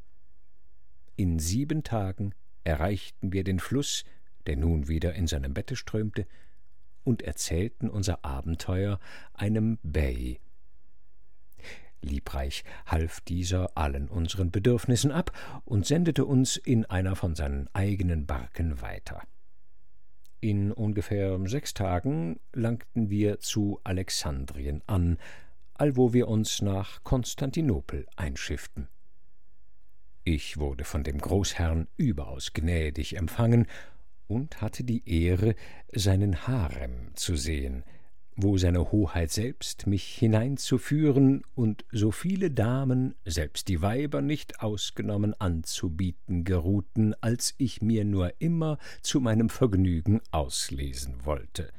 [1.16, 2.34] In sieben Tagen
[2.64, 4.06] erreichten wir den Fluß,
[4.46, 6.28] der nun wieder in seinem Bette strömte,
[7.04, 9.00] und erzählten unser Abenteuer
[9.34, 10.40] einem Bey.
[12.02, 15.32] Liebreich half dieser allen unseren Bedürfnissen ab
[15.66, 19.22] und sendete uns in einer von seinen eigenen Barken weiter.
[20.42, 25.18] In ungefähr sechs Tagen langten wir zu Alexandrien an,
[25.74, 28.90] allwo wir uns nach Konstantinopel einschifften.
[30.26, 33.68] Ich wurde von dem Großherrn überaus gnädig empfangen
[34.28, 35.56] und hatte die Ehre,
[35.92, 37.84] seinen Harem zu sehen,
[38.36, 45.36] wo seine Hoheit selbst mich hineinzuführen und so viele Damen, selbst die Weiber nicht ausgenommen,
[45.40, 51.70] anzubieten geruhten, als ich mir nur immer zu meinem Vergnügen auslesen wollte.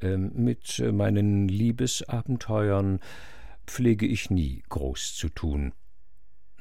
[0.00, 2.98] Ähm, mit meinen Liebesabenteuern
[3.64, 5.72] pflege ich nie groß zu tun.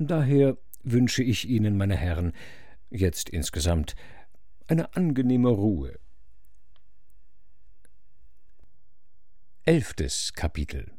[0.07, 2.33] Daher wünsche ich Ihnen, meine Herren,
[2.89, 3.95] jetzt insgesamt
[4.67, 5.99] eine angenehme Ruhe.
[9.63, 10.91] Elftes Kapitel.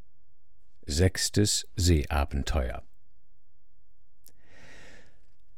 [0.87, 2.85] Sechstes Seeabenteuer.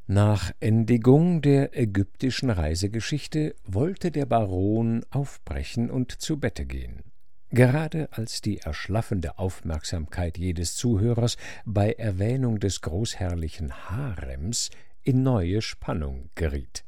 [0.06, 7.13] Nach Endigung der ägyptischen Reisegeschichte wollte der Baron aufbrechen und zu Bette gehen
[7.54, 14.70] gerade als die erschlaffende Aufmerksamkeit jedes Zuhörers bei Erwähnung des großherrlichen Harems
[15.02, 16.84] in neue Spannung geriet.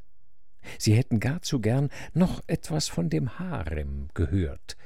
[0.79, 4.77] Sie hätten gar zu gern noch etwas von dem Harem gehört.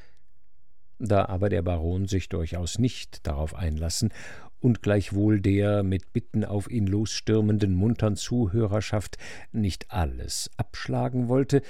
[0.98, 4.12] Da aber der Baron sich durchaus nicht darauf einlassen
[4.60, 9.16] und gleichwohl der mit Bitten auf ihn losstürmenden muntern Zuhörerschaft
[9.52, 11.62] nicht alles abschlagen wollte,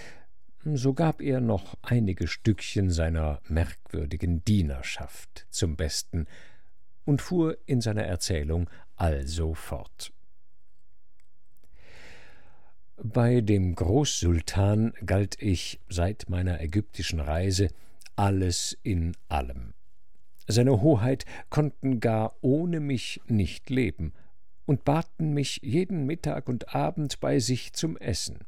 [0.64, 6.26] so gab er noch einige Stückchen seiner merkwürdigen Dienerschaft zum Besten
[7.04, 10.12] und fuhr in seiner Erzählung also fort.
[13.02, 17.68] Bei dem Großsultan galt ich seit meiner ägyptischen Reise
[18.14, 19.72] alles in allem.
[20.46, 24.12] Seine Hoheit konnten gar ohne mich nicht leben
[24.66, 28.40] und baten mich jeden Mittag und Abend bei sich zum Essen.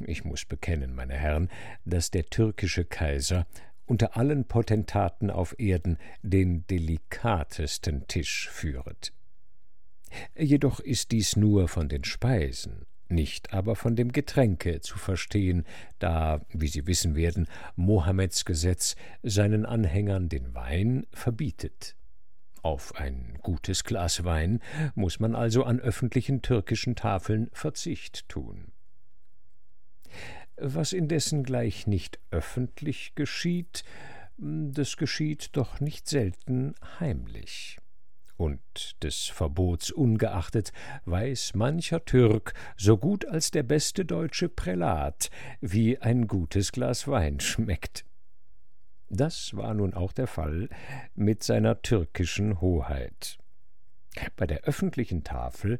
[0.00, 1.48] Ich muss bekennen, meine Herren,
[1.84, 3.46] dass der türkische Kaiser
[3.86, 9.12] unter allen Potentaten auf Erden den delikatesten Tisch führet.
[10.36, 15.64] Jedoch ist dies nur von den Speisen, nicht aber von dem Getränke zu verstehen,
[15.98, 21.96] da, wie Sie wissen werden, Mohammeds Gesetz seinen Anhängern den Wein verbietet.
[22.62, 24.60] Auf ein gutes Glas Wein
[24.94, 28.71] muss man also an öffentlichen türkischen Tafeln Verzicht tun.
[30.56, 33.84] Was indessen gleich nicht öffentlich geschieht,
[34.36, 37.78] das geschieht doch nicht selten heimlich.
[38.36, 40.72] Und des Verbots ungeachtet
[41.04, 47.40] weiß mancher Türk so gut als der beste deutsche Prälat, wie ein gutes Glas Wein
[47.40, 48.04] schmeckt.
[49.08, 50.70] Das war nun auch der Fall
[51.14, 53.38] mit seiner türkischen Hoheit.
[54.36, 55.78] Bei der öffentlichen Tafel,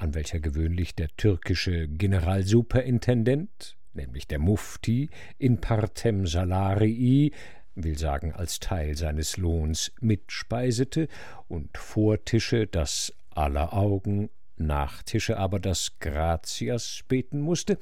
[0.00, 7.32] an welcher gewöhnlich der türkische Generalsuperintendent, nämlich der Mufti, in partem salarii,
[7.74, 11.08] will sagen als Teil seines Lohns, mitspeisete
[11.48, 17.78] und vor Tische das aller Augen, nach Tische aber das Gratias beten musste,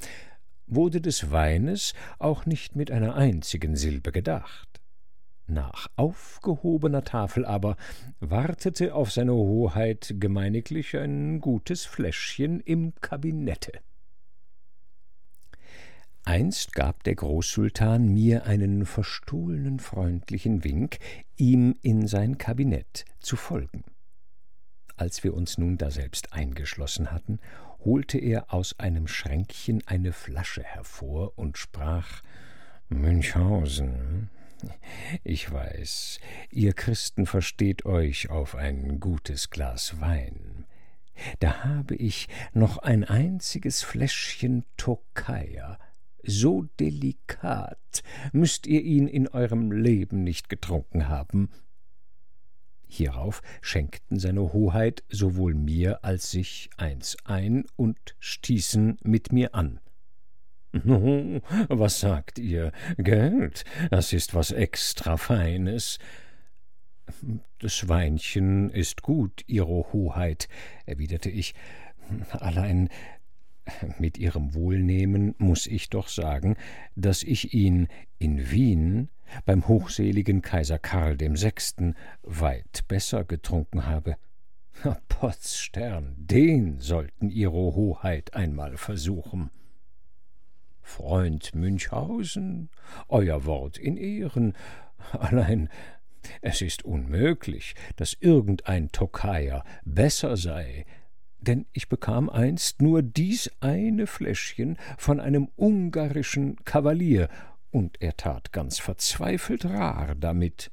[0.66, 4.77] wurde des Weines auch nicht mit einer einzigen Silbe gedacht.
[5.50, 7.78] Nach aufgehobener Tafel aber
[8.20, 13.72] wartete auf seine Hoheit gemeiniglich ein gutes Fläschchen im Kabinette.
[16.24, 20.98] Einst gab der Großsultan mir einen verstohlenen freundlichen Wink,
[21.36, 23.84] ihm in sein Kabinett zu folgen.
[24.98, 27.38] Als wir uns nun daselbst eingeschlossen hatten,
[27.82, 32.22] holte er aus einem Schränkchen eine Flasche hervor und sprach
[32.90, 34.28] Münchhausen,
[35.24, 40.66] ich weiß, ihr Christen versteht euch auf ein gutes Glas Wein.
[41.40, 45.78] Da habe ich noch ein einziges Fläschchen Tokayer,
[46.22, 48.02] so delikat
[48.32, 51.50] müßt ihr ihn in eurem Leben nicht getrunken haben.
[52.86, 59.80] Hierauf schenkten seine Hoheit sowohl mir als sich eins ein und stießen mit mir an.
[60.84, 62.72] »Nu, was sagt ihr?
[62.96, 65.98] Geld, das ist was extra Feines.«
[67.58, 70.48] »Das Weinchen ist gut, Ihre Hoheit«,
[70.86, 71.54] erwiderte ich,
[72.30, 72.88] »allein
[73.98, 76.56] mit Ihrem Wohlnehmen muss ich doch sagen,
[76.96, 79.08] dass ich ihn in Wien
[79.44, 84.16] beim hochseligen Kaiser Karl dem Sechsten weit besser getrunken habe.
[85.08, 89.50] Potzstern, den sollten Ihre Hoheit einmal versuchen.«
[90.88, 92.70] Freund Münchhausen,
[93.08, 94.54] euer Wort in Ehren,
[95.12, 95.68] allein
[96.40, 100.86] es ist unmöglich, dass irgendein Tokayer besser sei,
[101.40, 107.28] denn ich bekam einst nur dies eine Fläschchen von einem ungarischen Kavalier,
[107.70, 110.70] und er tat ganz verzweifelt rar damit.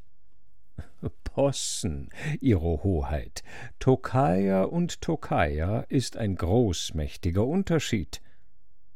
[1.26, 2.10] Possen,
[2.40, 3.44] Ihre Hoheit,
[3.80, 8.22] Tokayer und Tokayer ist ein großmächtiger Unterschied.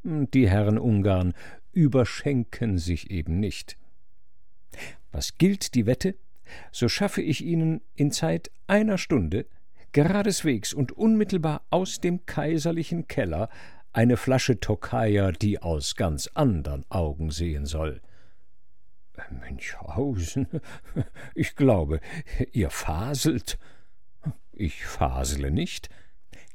[0.03, 1.33] Die Herren Ungarn
[1.73, 3.77] überschenken sich eben nicht.
[5.11, 6.15] Was gilt die Wette,
[6.71, 9.45] so schaffe ich Ihnen in Zeit einer Stunde
[9.91, 13.49] geradeswegs und unmittelbar aus dem kaiserlichen Keller
[13.91, 18.01] eine Flasche Tokayer, die aus ganz andern Augen sehen soll.
[19.31, 20.47] Münchhausen,
[21.35, 21.99] ich glaube,
[22.51, 23.57] ihr faselt.
[24.53, 25.89] Ich fasele nicht,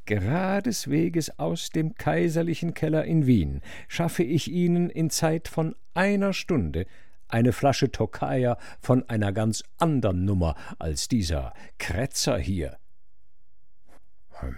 [0.07, 6.87] geradesweges aus dem kaiserlichen Keller in Wien schaffe ich Ihnen in Zeit von einer Stunde
[7.29, 12.77] eine Flasche Tokayer von einer ganz andern Nummer als dieser Kretzer hier.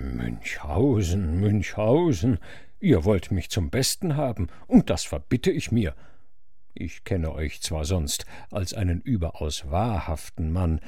[0.01, 2.38] Münchhausen, Münchhausen,
[2.80, 5.94] ihr wollt mich zum Besten haben, und das verbitte ich mir.
[6.74, 10.80] Ich kenne euch zwar sonst als einen überaus wahrhaften Mann,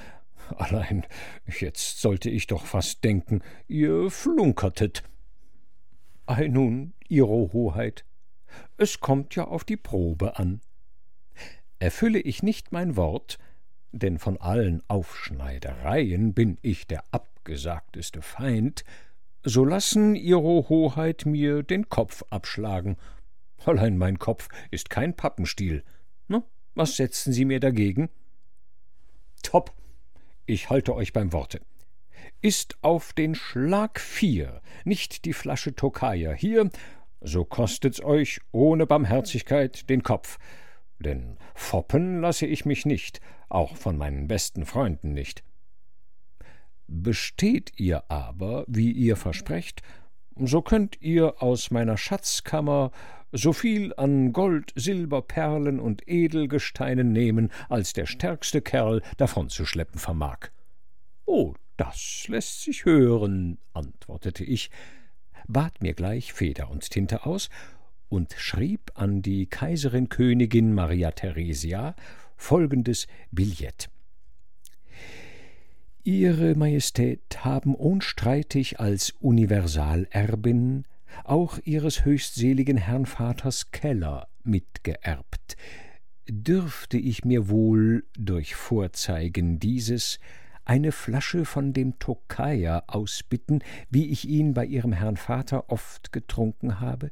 [0.57, 1.07] Allein
[1.46, 5.03] jetzt sollte ich doch fast denken, ihr flunkertet.
[6.26, 8.05] Ei nun, Ihre Hoheit,
[8.76, 10.61] es kommt ja auf die Probe an.
[11.78, 13.38] Erfülle ich nicht mein Wort,
[13.92, 18.84] denn von allen Aufschneidereien bin ich der abgesagteste Feind,
[19.42, 22.99] so lassen Ihre Hoheit mir den Kopf abschlagen,
[23.64, 25.84] Allein mein Kopf ist kein Pappenstiel.
[26.28, 26.42] Na,
[26.74, 28.09] was setzen Sie mir dagegen?
[29.42, 29.74] Top,
[30.49, 31.61] ich halte euch beim Worte.
[32.40, 36.70] Ist auf den Schlag vier nicht die Flasche Tokaja hier,
[37.20, 40.38] so kostet's euch ohne Barmherzigkeit den Kopf.
[40.99, 45.42] Denn foppen lasse ich mich nicht, auch von meinen besten Freunden nicht.
[46.86, 49.82] Besteht ihr aber, wie ihr versprecht,
[50.36, 52.92] so könnt ihr aus meiner Schatzkammer
[53.33, 60.49] so viel an Gold, Silber, Perlen und Edelgesteinen nehmen, als der stärkste Kerl davonzuschleppen vermag.
[61.26, 64.70] Oh, das lässt sich hören, antwortete ich,
[65.47, 67.51] bat mir gleich Feder und Tinte aus
[68.09, 71.95] und schrieb an die Kaiserin Königin Maria Theresia
[72.37, 73.91] folgendes Billett.
[76.05, 80.85] Ihre Majestät haben unstreitig als Universalerbin
[81.24, 85.56] auch ihres höchstseligen Herrn Vaters Keller mitgeerbt.
[86.28, 90.18] Dürfte ich mir wohl durch Vorzeigen dieses
[90.64, 96.80] eine Flasche von dem Tokaja ausbitten, wie ich ihn bei ihrem Herrn Vater oft getrunken
[96.80, 97.11] habe?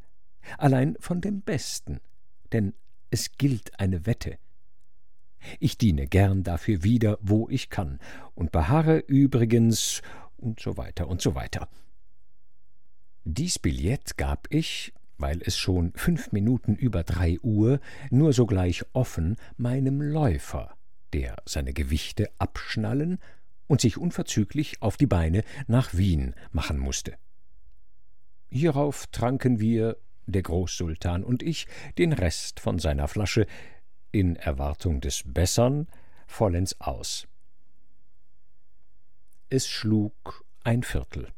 [0.59, 2.01] Allein von dem Besten,
[2.53, 2.75] denn
[3.11, 4.39] es gilt eine Wette.
[5.59, 7.99] Ich diene gern dafür wieder, wo ich kann,
[8.35, 10.03] und beharre übrigens
[10.37, 11.69] und so weiter und so weiter.
[13.29, 19.35] Dies Billett gab ich, weil es schon fünf Minuten über drei Uhr, nur sogleich offen
[19.57, 20.77] meinem Läufer,
[21.13, 23.19] der seine Gewichte abschnallen
[23.67, 27.17] und sich unverzüglich auf die Beine nach Wien machen musste.
[28.49, 29.97] Hierauf tranken wir,
[30.27, 31.67] der Großsultan und ich,
[31.99, 33.49] den Rest von seiner Flasche,
[34.13, 35.89] in Erwartung des Bessern,
[36.29, 37.27] vollends aus.
[39.51, 41.33] Es schlug ein Viertel.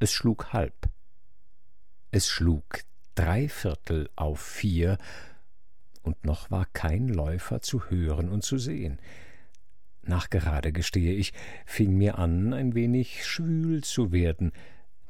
[0.00, 0.88] Es schlug halb.
[2.12, 2.80] Es schlug
[3.16, 4.96] drei Viertel auf vier,
[6.02, 8.98] und noch war kein Läufer zu hören und zu sehen.
[10.02, 11.32] Nachgerade gestehe ich,
[11.66, 14.52] fing mir an, ein wenig schwül zu werden,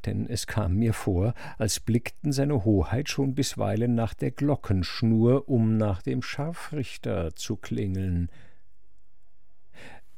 [0.06, 5.76] denn es kam mir vor, als blickten seine Hoheit schon bisweilen nach der Glockenschnur, um
[5.76, 8.30] nach dem Scharfrichter zu klingeln.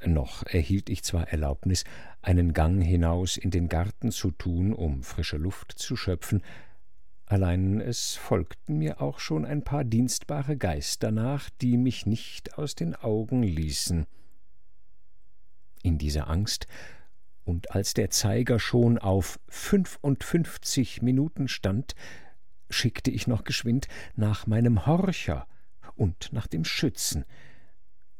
[0.04, 1.84] Noch erhielt ich zwar Erlaubnis,
[2.22, 6.42] einen Gang hinaus in den Garten zu tun, um frische Luft zu schöpfen,
[7.26, 12.74] allein es folgten mir auch schon ein paar dienstbare Geister nach, die mich nicht aus
[12.74, 14.06] den Augen ließen.
[15.82, 16.66] In dieser Angst,
[17.44, 21.94] und als der Zeiger schon auf fünfundfünfzig Minuten stand,
[22.68, 25.46] schickte ich noch geschwind nach meinem Horcher
[25.94, 27.24] und nach dem Schützen,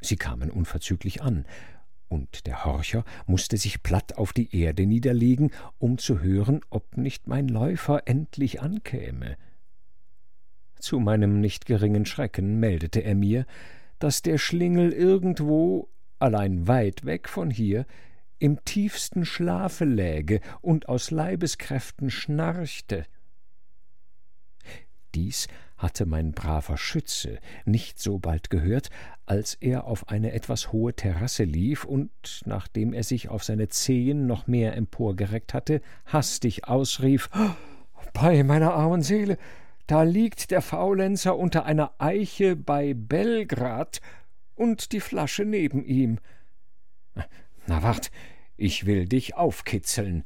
[0.01, 1.45] Sie kamen unverzüglich an,
[2.09, 7.29] und der Horcher musste sich platt auf die Erde niederlegen, um zu hören, ob nicht
[7.29, 9.37] mein Läufer endlich ankäme.
[10.81, 13.47] Zu meinem nicht geringen Schrecken meldete er mir,
[14.01, 15.89] dass der Schlingel irgendwo,
[16.19, 17.87] allein weit weg von hier,
[18.41, 23.05] im tiefsten Schlafe läge und aus Leibeskräften schnarchte.
[25.15, 25.47] Dies
[25.81, 28.91] hatte mein braver Schütze nicht so bald gehört,
[29.25, 32.11] als er auf eine etwas hohe Terrasse lief und,
[32.45, 37.31] nachdem er sich auf seine Zehen noch mehr emporgereckt hatte, hastig ausrief
[38.13, 39.39] Bei meiner armen Seele,
[39.87, 44.01] da liegt der Faulenzer unter einer Eiche bei Belgrad
[44.55, 46.19] und die Flasche neben ihm.
[47.67, 48.11] Na wart,
[48.57, 50.25] ich will dich aufkitzeln,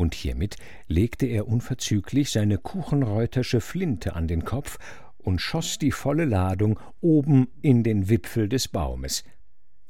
[0.00, 0.56] und hiermit
[0.88, 4.78] legte er unverzüglich seine kuchenreutersche Flinte an den Kopf
[5.18, 9.22] und schoß die volle Ladung oben in den Wipfel des Baumes.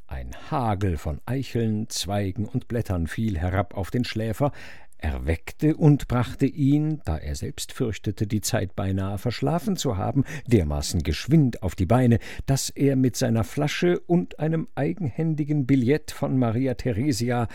[0.09, 4.51] Ein Hagel von Eicheln, Zweigen und Blättern fiel herab auf den Schläfer,
[4.99, 11.03] erweckte und brachte ihn, da er selbst fürchtete, die Zeit beinahe verschlafen zu haben, dermaßen
[11.03, 16.75] geschwind auf die Beine, dass er mit seiner Flasche und einem eigenhändigen Billett von Maria
[16.75, 17.49] Theresia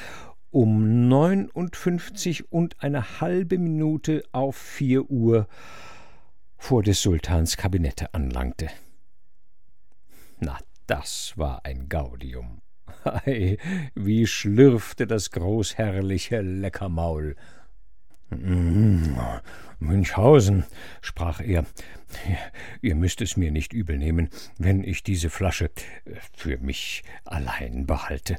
[0.55, 5.49] um neunundfünfzig und eine halbe Minute auf vier Uhr
[6.55, 8.69] vor des Sultans Kabinette anlangte.
[10.39, 12.61] Na, das war ein Gaudium.
[13.03, 13.57] Ei,
[13.95, 17.35] wie schlürfte das großherrliche Leckermaul.
[18.29, 19.17] Mm,
[19.79, 20.63] Münchhausen,
[21.01, 21.65] sprach er,
[22.81, 25.65] ihr müßt es mir nicht übel nehmen, wenn ich diese Flasche
[26.05, 28.37] äh, für mich allein behalte.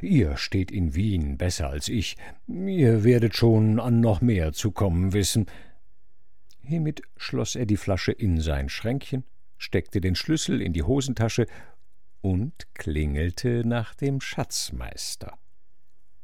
[0.00, 2.16] Ihr steht in Wien besser als ich,
[2.46, 5.46] ihr werdet schon an noch mehr zu kommen wissen.
[6.60, 9.24] Hiermit schloss er die Flasche in sein Schränkchen,
[9.58, 11.46] steckte den Schlüssel in die Hosentasche
[12.20, 15.38] und klingelte nach dem Schatzmeister.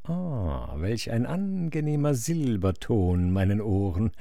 [0.09, 4.13] Ah, welch ein angenehmer Silberton meinen Ohren.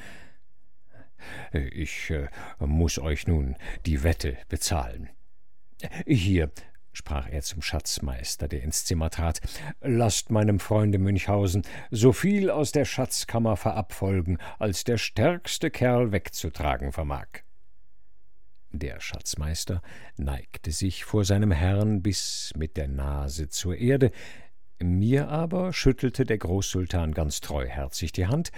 [1.53, 2.27] Ich äh,
[2.59, 5.09] muss euch nun die Wette bezahlen.
[6.05, 6.51] Hier,
[6.91, 9.39] sprach er zum Schatzmeister, der ins Zimmer trat,
[9.79, 16.91] lasst meinem Freunde Münchhausen so viel aus der Schatzkammer verabfolgen, als der stärkste Kerl wegzutragen
[16.91, 17.27] vermag.
[18.71, 19.81] Der Schatzmeister
[20.17, 24.11] neigte sich vor seinem Herrn bis mit der Nase zur Erde,
[24.81, 28.51] mir aber schüttelte der Großsultan ganz treuherzig die Hand,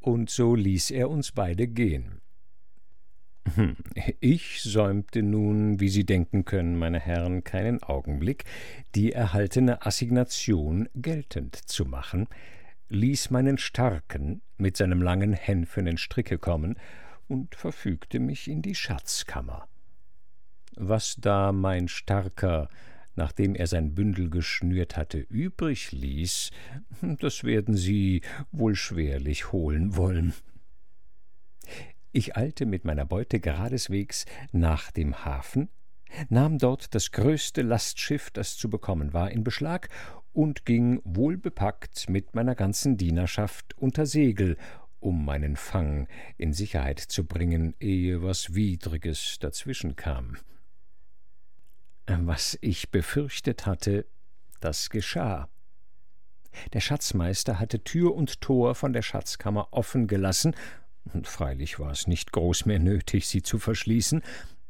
[0.00, 2.20] und so ließ er uns beide gehen.
[3.54, 3.76] Hm,
[4.20, 8.44] ich säumte nun, wie Sie denken können, meine Herren, keinen Augenblick,
[8.94, 12.28] die erhaltene Assignation geltend zu machen,
[12.88, 16.76] ließ meinen Starken mit seinem langen hänfenen Stricke kommen
[17.28, 19.66] und verfügte mich in die Schatzkammer.
[20.76, 22.68] Was da mein Starker,
[23.16, 26.50] nachdem er sein Bündel geschnürt hatte, übrig ließ,
[27.20, 30.34] das werden Sie wohl schwerlich holen wollen.
[32.12, 35.68] Ich eilte mit meiner Beute geradeswegs nach dem Hafen,
[36.28, 39.88] nahm dort das größte Lastschiff, das zu bekommen war, in Beschlag
[40.32, 44.56] und ging wohlbepackt mit meiner ganzen Dienerschaft unter Segel,
[45.00, 46.06] um meinen Fang
[46.38, 50.36] in Sicherheit zu bringen, ehe was Widriges dazwischen kam.
[52.06, 54.06] Was ich befürchtet hatte,
[54.60, 55.48] das geschah.
[56.72, 60.54] Der Schatzmeister hatte Tür und Tor von der Schatzkammer offen gelassen
[61.12, 64.22] und freilich war es nicht groß mehr nötig, sie zu verschließen,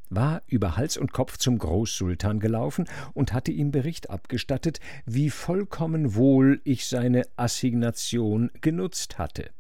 [0.09, 6.15] war über Hals und Kopf zum Großsultan gelaufen und hatte ihm Bericht abgestattet, wie vollkommen
[6.15, 9.51] wohl ich seine Assignation genutzt hatte.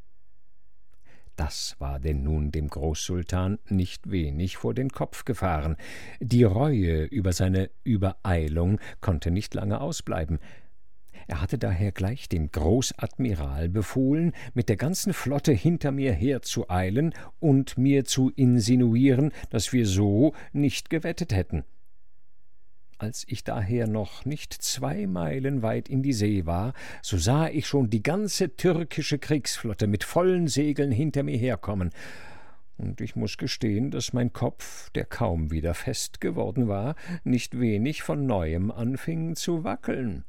[1.36, 5.76] Das war denn nun dem Großsultan nicht wenig vor den Kopf gefahren.
[6.20, 10.38] Die Reue über seine Übereilung konnte nicht lange ausbleiben.
[11.26, 17.78] Er hatte daher gleich dem Großadmiral befohlen, mit der ganzen Flotte hinter mir herzueilen und
[17.78, 21.64] mir zu insinuieren, dass wir so nicht gewettet hätten.
[23.02, 26.72] Als ich daher noch nicht zwei Meilen weit in die See war,
[27.02, 31.90] so sah ich schon die ganze türkische Kriegsflotte mit vollen Segeln hinter mir herkommen,
[32.78, 36.94] und ich muss gestehen, dass mein Kopf, der kaum wieder fest geworden war,
[37.24, 40.24] nicht wenig von neuem anfing zu wackeln.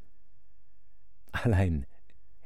[1.31, 1.85] Allein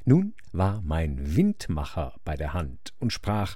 [0.04, 3.56] nun war mein Windmacher bei der Hand und sprach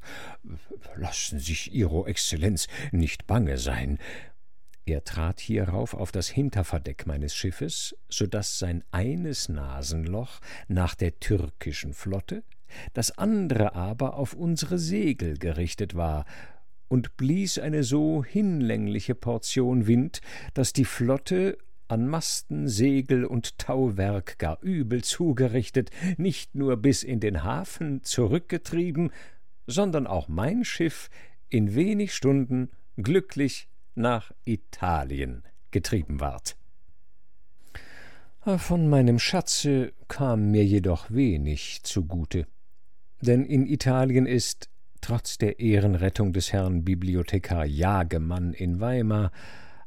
[0.96, 4.00] Lassen sich Ihro Exzellenz nicht bange sein.
[4.92, 11.18] Er trat hierauf auf das Hinterverdeck meines Schiffes, so dass sein eines Nasenloch nach der
[11.22, 12.44] türkischen Flotte,
[12.92, 16.26] das andere aber auf unsere Segel gerichtet war,
[16.90, 20.20] und blies eine so hinlängliche Portion Wind,
[20.54, 27.22] dass die Flotte an Masten, Segel und Tauwerk gar übel zugerichtet, nicht nur bis in
[27.22, 29.12] den Hafen zurückgetrieben,
[29.68, 31.10] sondern auch mein Schiff
[31.48, 36.56] in wenig Stunden glücklich nach Italien getrieben ward.
[38.58, 42.48] Von meinem Schatze kam mir jedoch wenig zugute,
[43.22, 44.70] denn in Italien ist,
[45.00, 49.32] trotz der Ehrenrettung des Herrn Bibliothekar Jagemann in Weimar,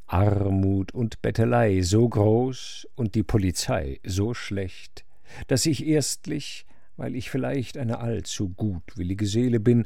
[0.06, 5.04] Armut und Bettelei so groß und die Polizei so schlecht,
[5.48, 9.84] dass ich erstlich, weil ich vielleicht eine allzu gutwillige Seele bin,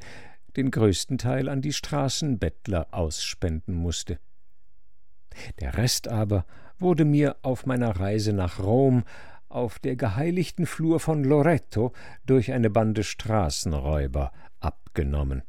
[0.56, 4.18] den größten Teil an die Straßenbettler ausspenden musste.
[5.60, 6.44] Der Rest aber
[6.78, 9.04] wurde mir auf meiner Reise nach Rom
[9.48, 11.92] auf der geheiligten Flur von Loretto
[12.26, 15.42] durch eine Bande Straßenräuber abgenommen.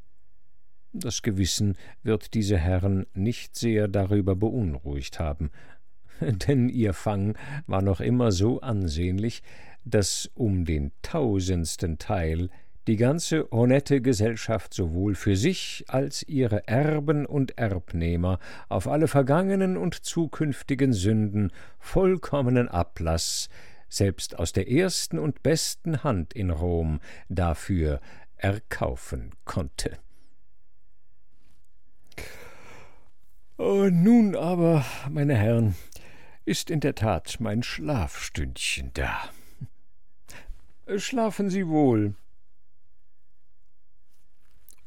[0.94, 5.52] Das Gewissen wird diese Herren nicht sehr darüber beunruhigt haben,
[6.20, 7.38] denn ihr Fang
[7.68, 9.44] war noch immer so ansehnlich,
[9.86, 12.50] dass um den tausendsten Teil
[12.90, 19.78] die ganze honette Gesellschaft sowohl für sich als ihre Erben und Erbnehmer auf alle vergangenen
[19.78, 23.50] und zukünftigen Sünden vollkommenen Ablaß,
[23.90, 28.02] selbst aus der ersten und besten Hand in Rom, dafür
[28.38, 30.00] erkaufen konnte.
[33.60, 35.76] Oh, nun aber, meine Herren,
[36.44, 39.30] ist in der Tat mein Schlafstündchen da.
[40.98, 42.16] Schlafen Sie wohl.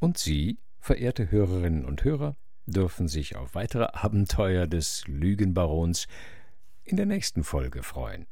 [0.03, 2.35] Und Sie, verehrte Hörerinnen und Hörer,
[2.65, 6.09] dürfen sich auf weitere Abenteuer des Lügenbarons
[6.83, 8.27] in der nächsten Folge freuen.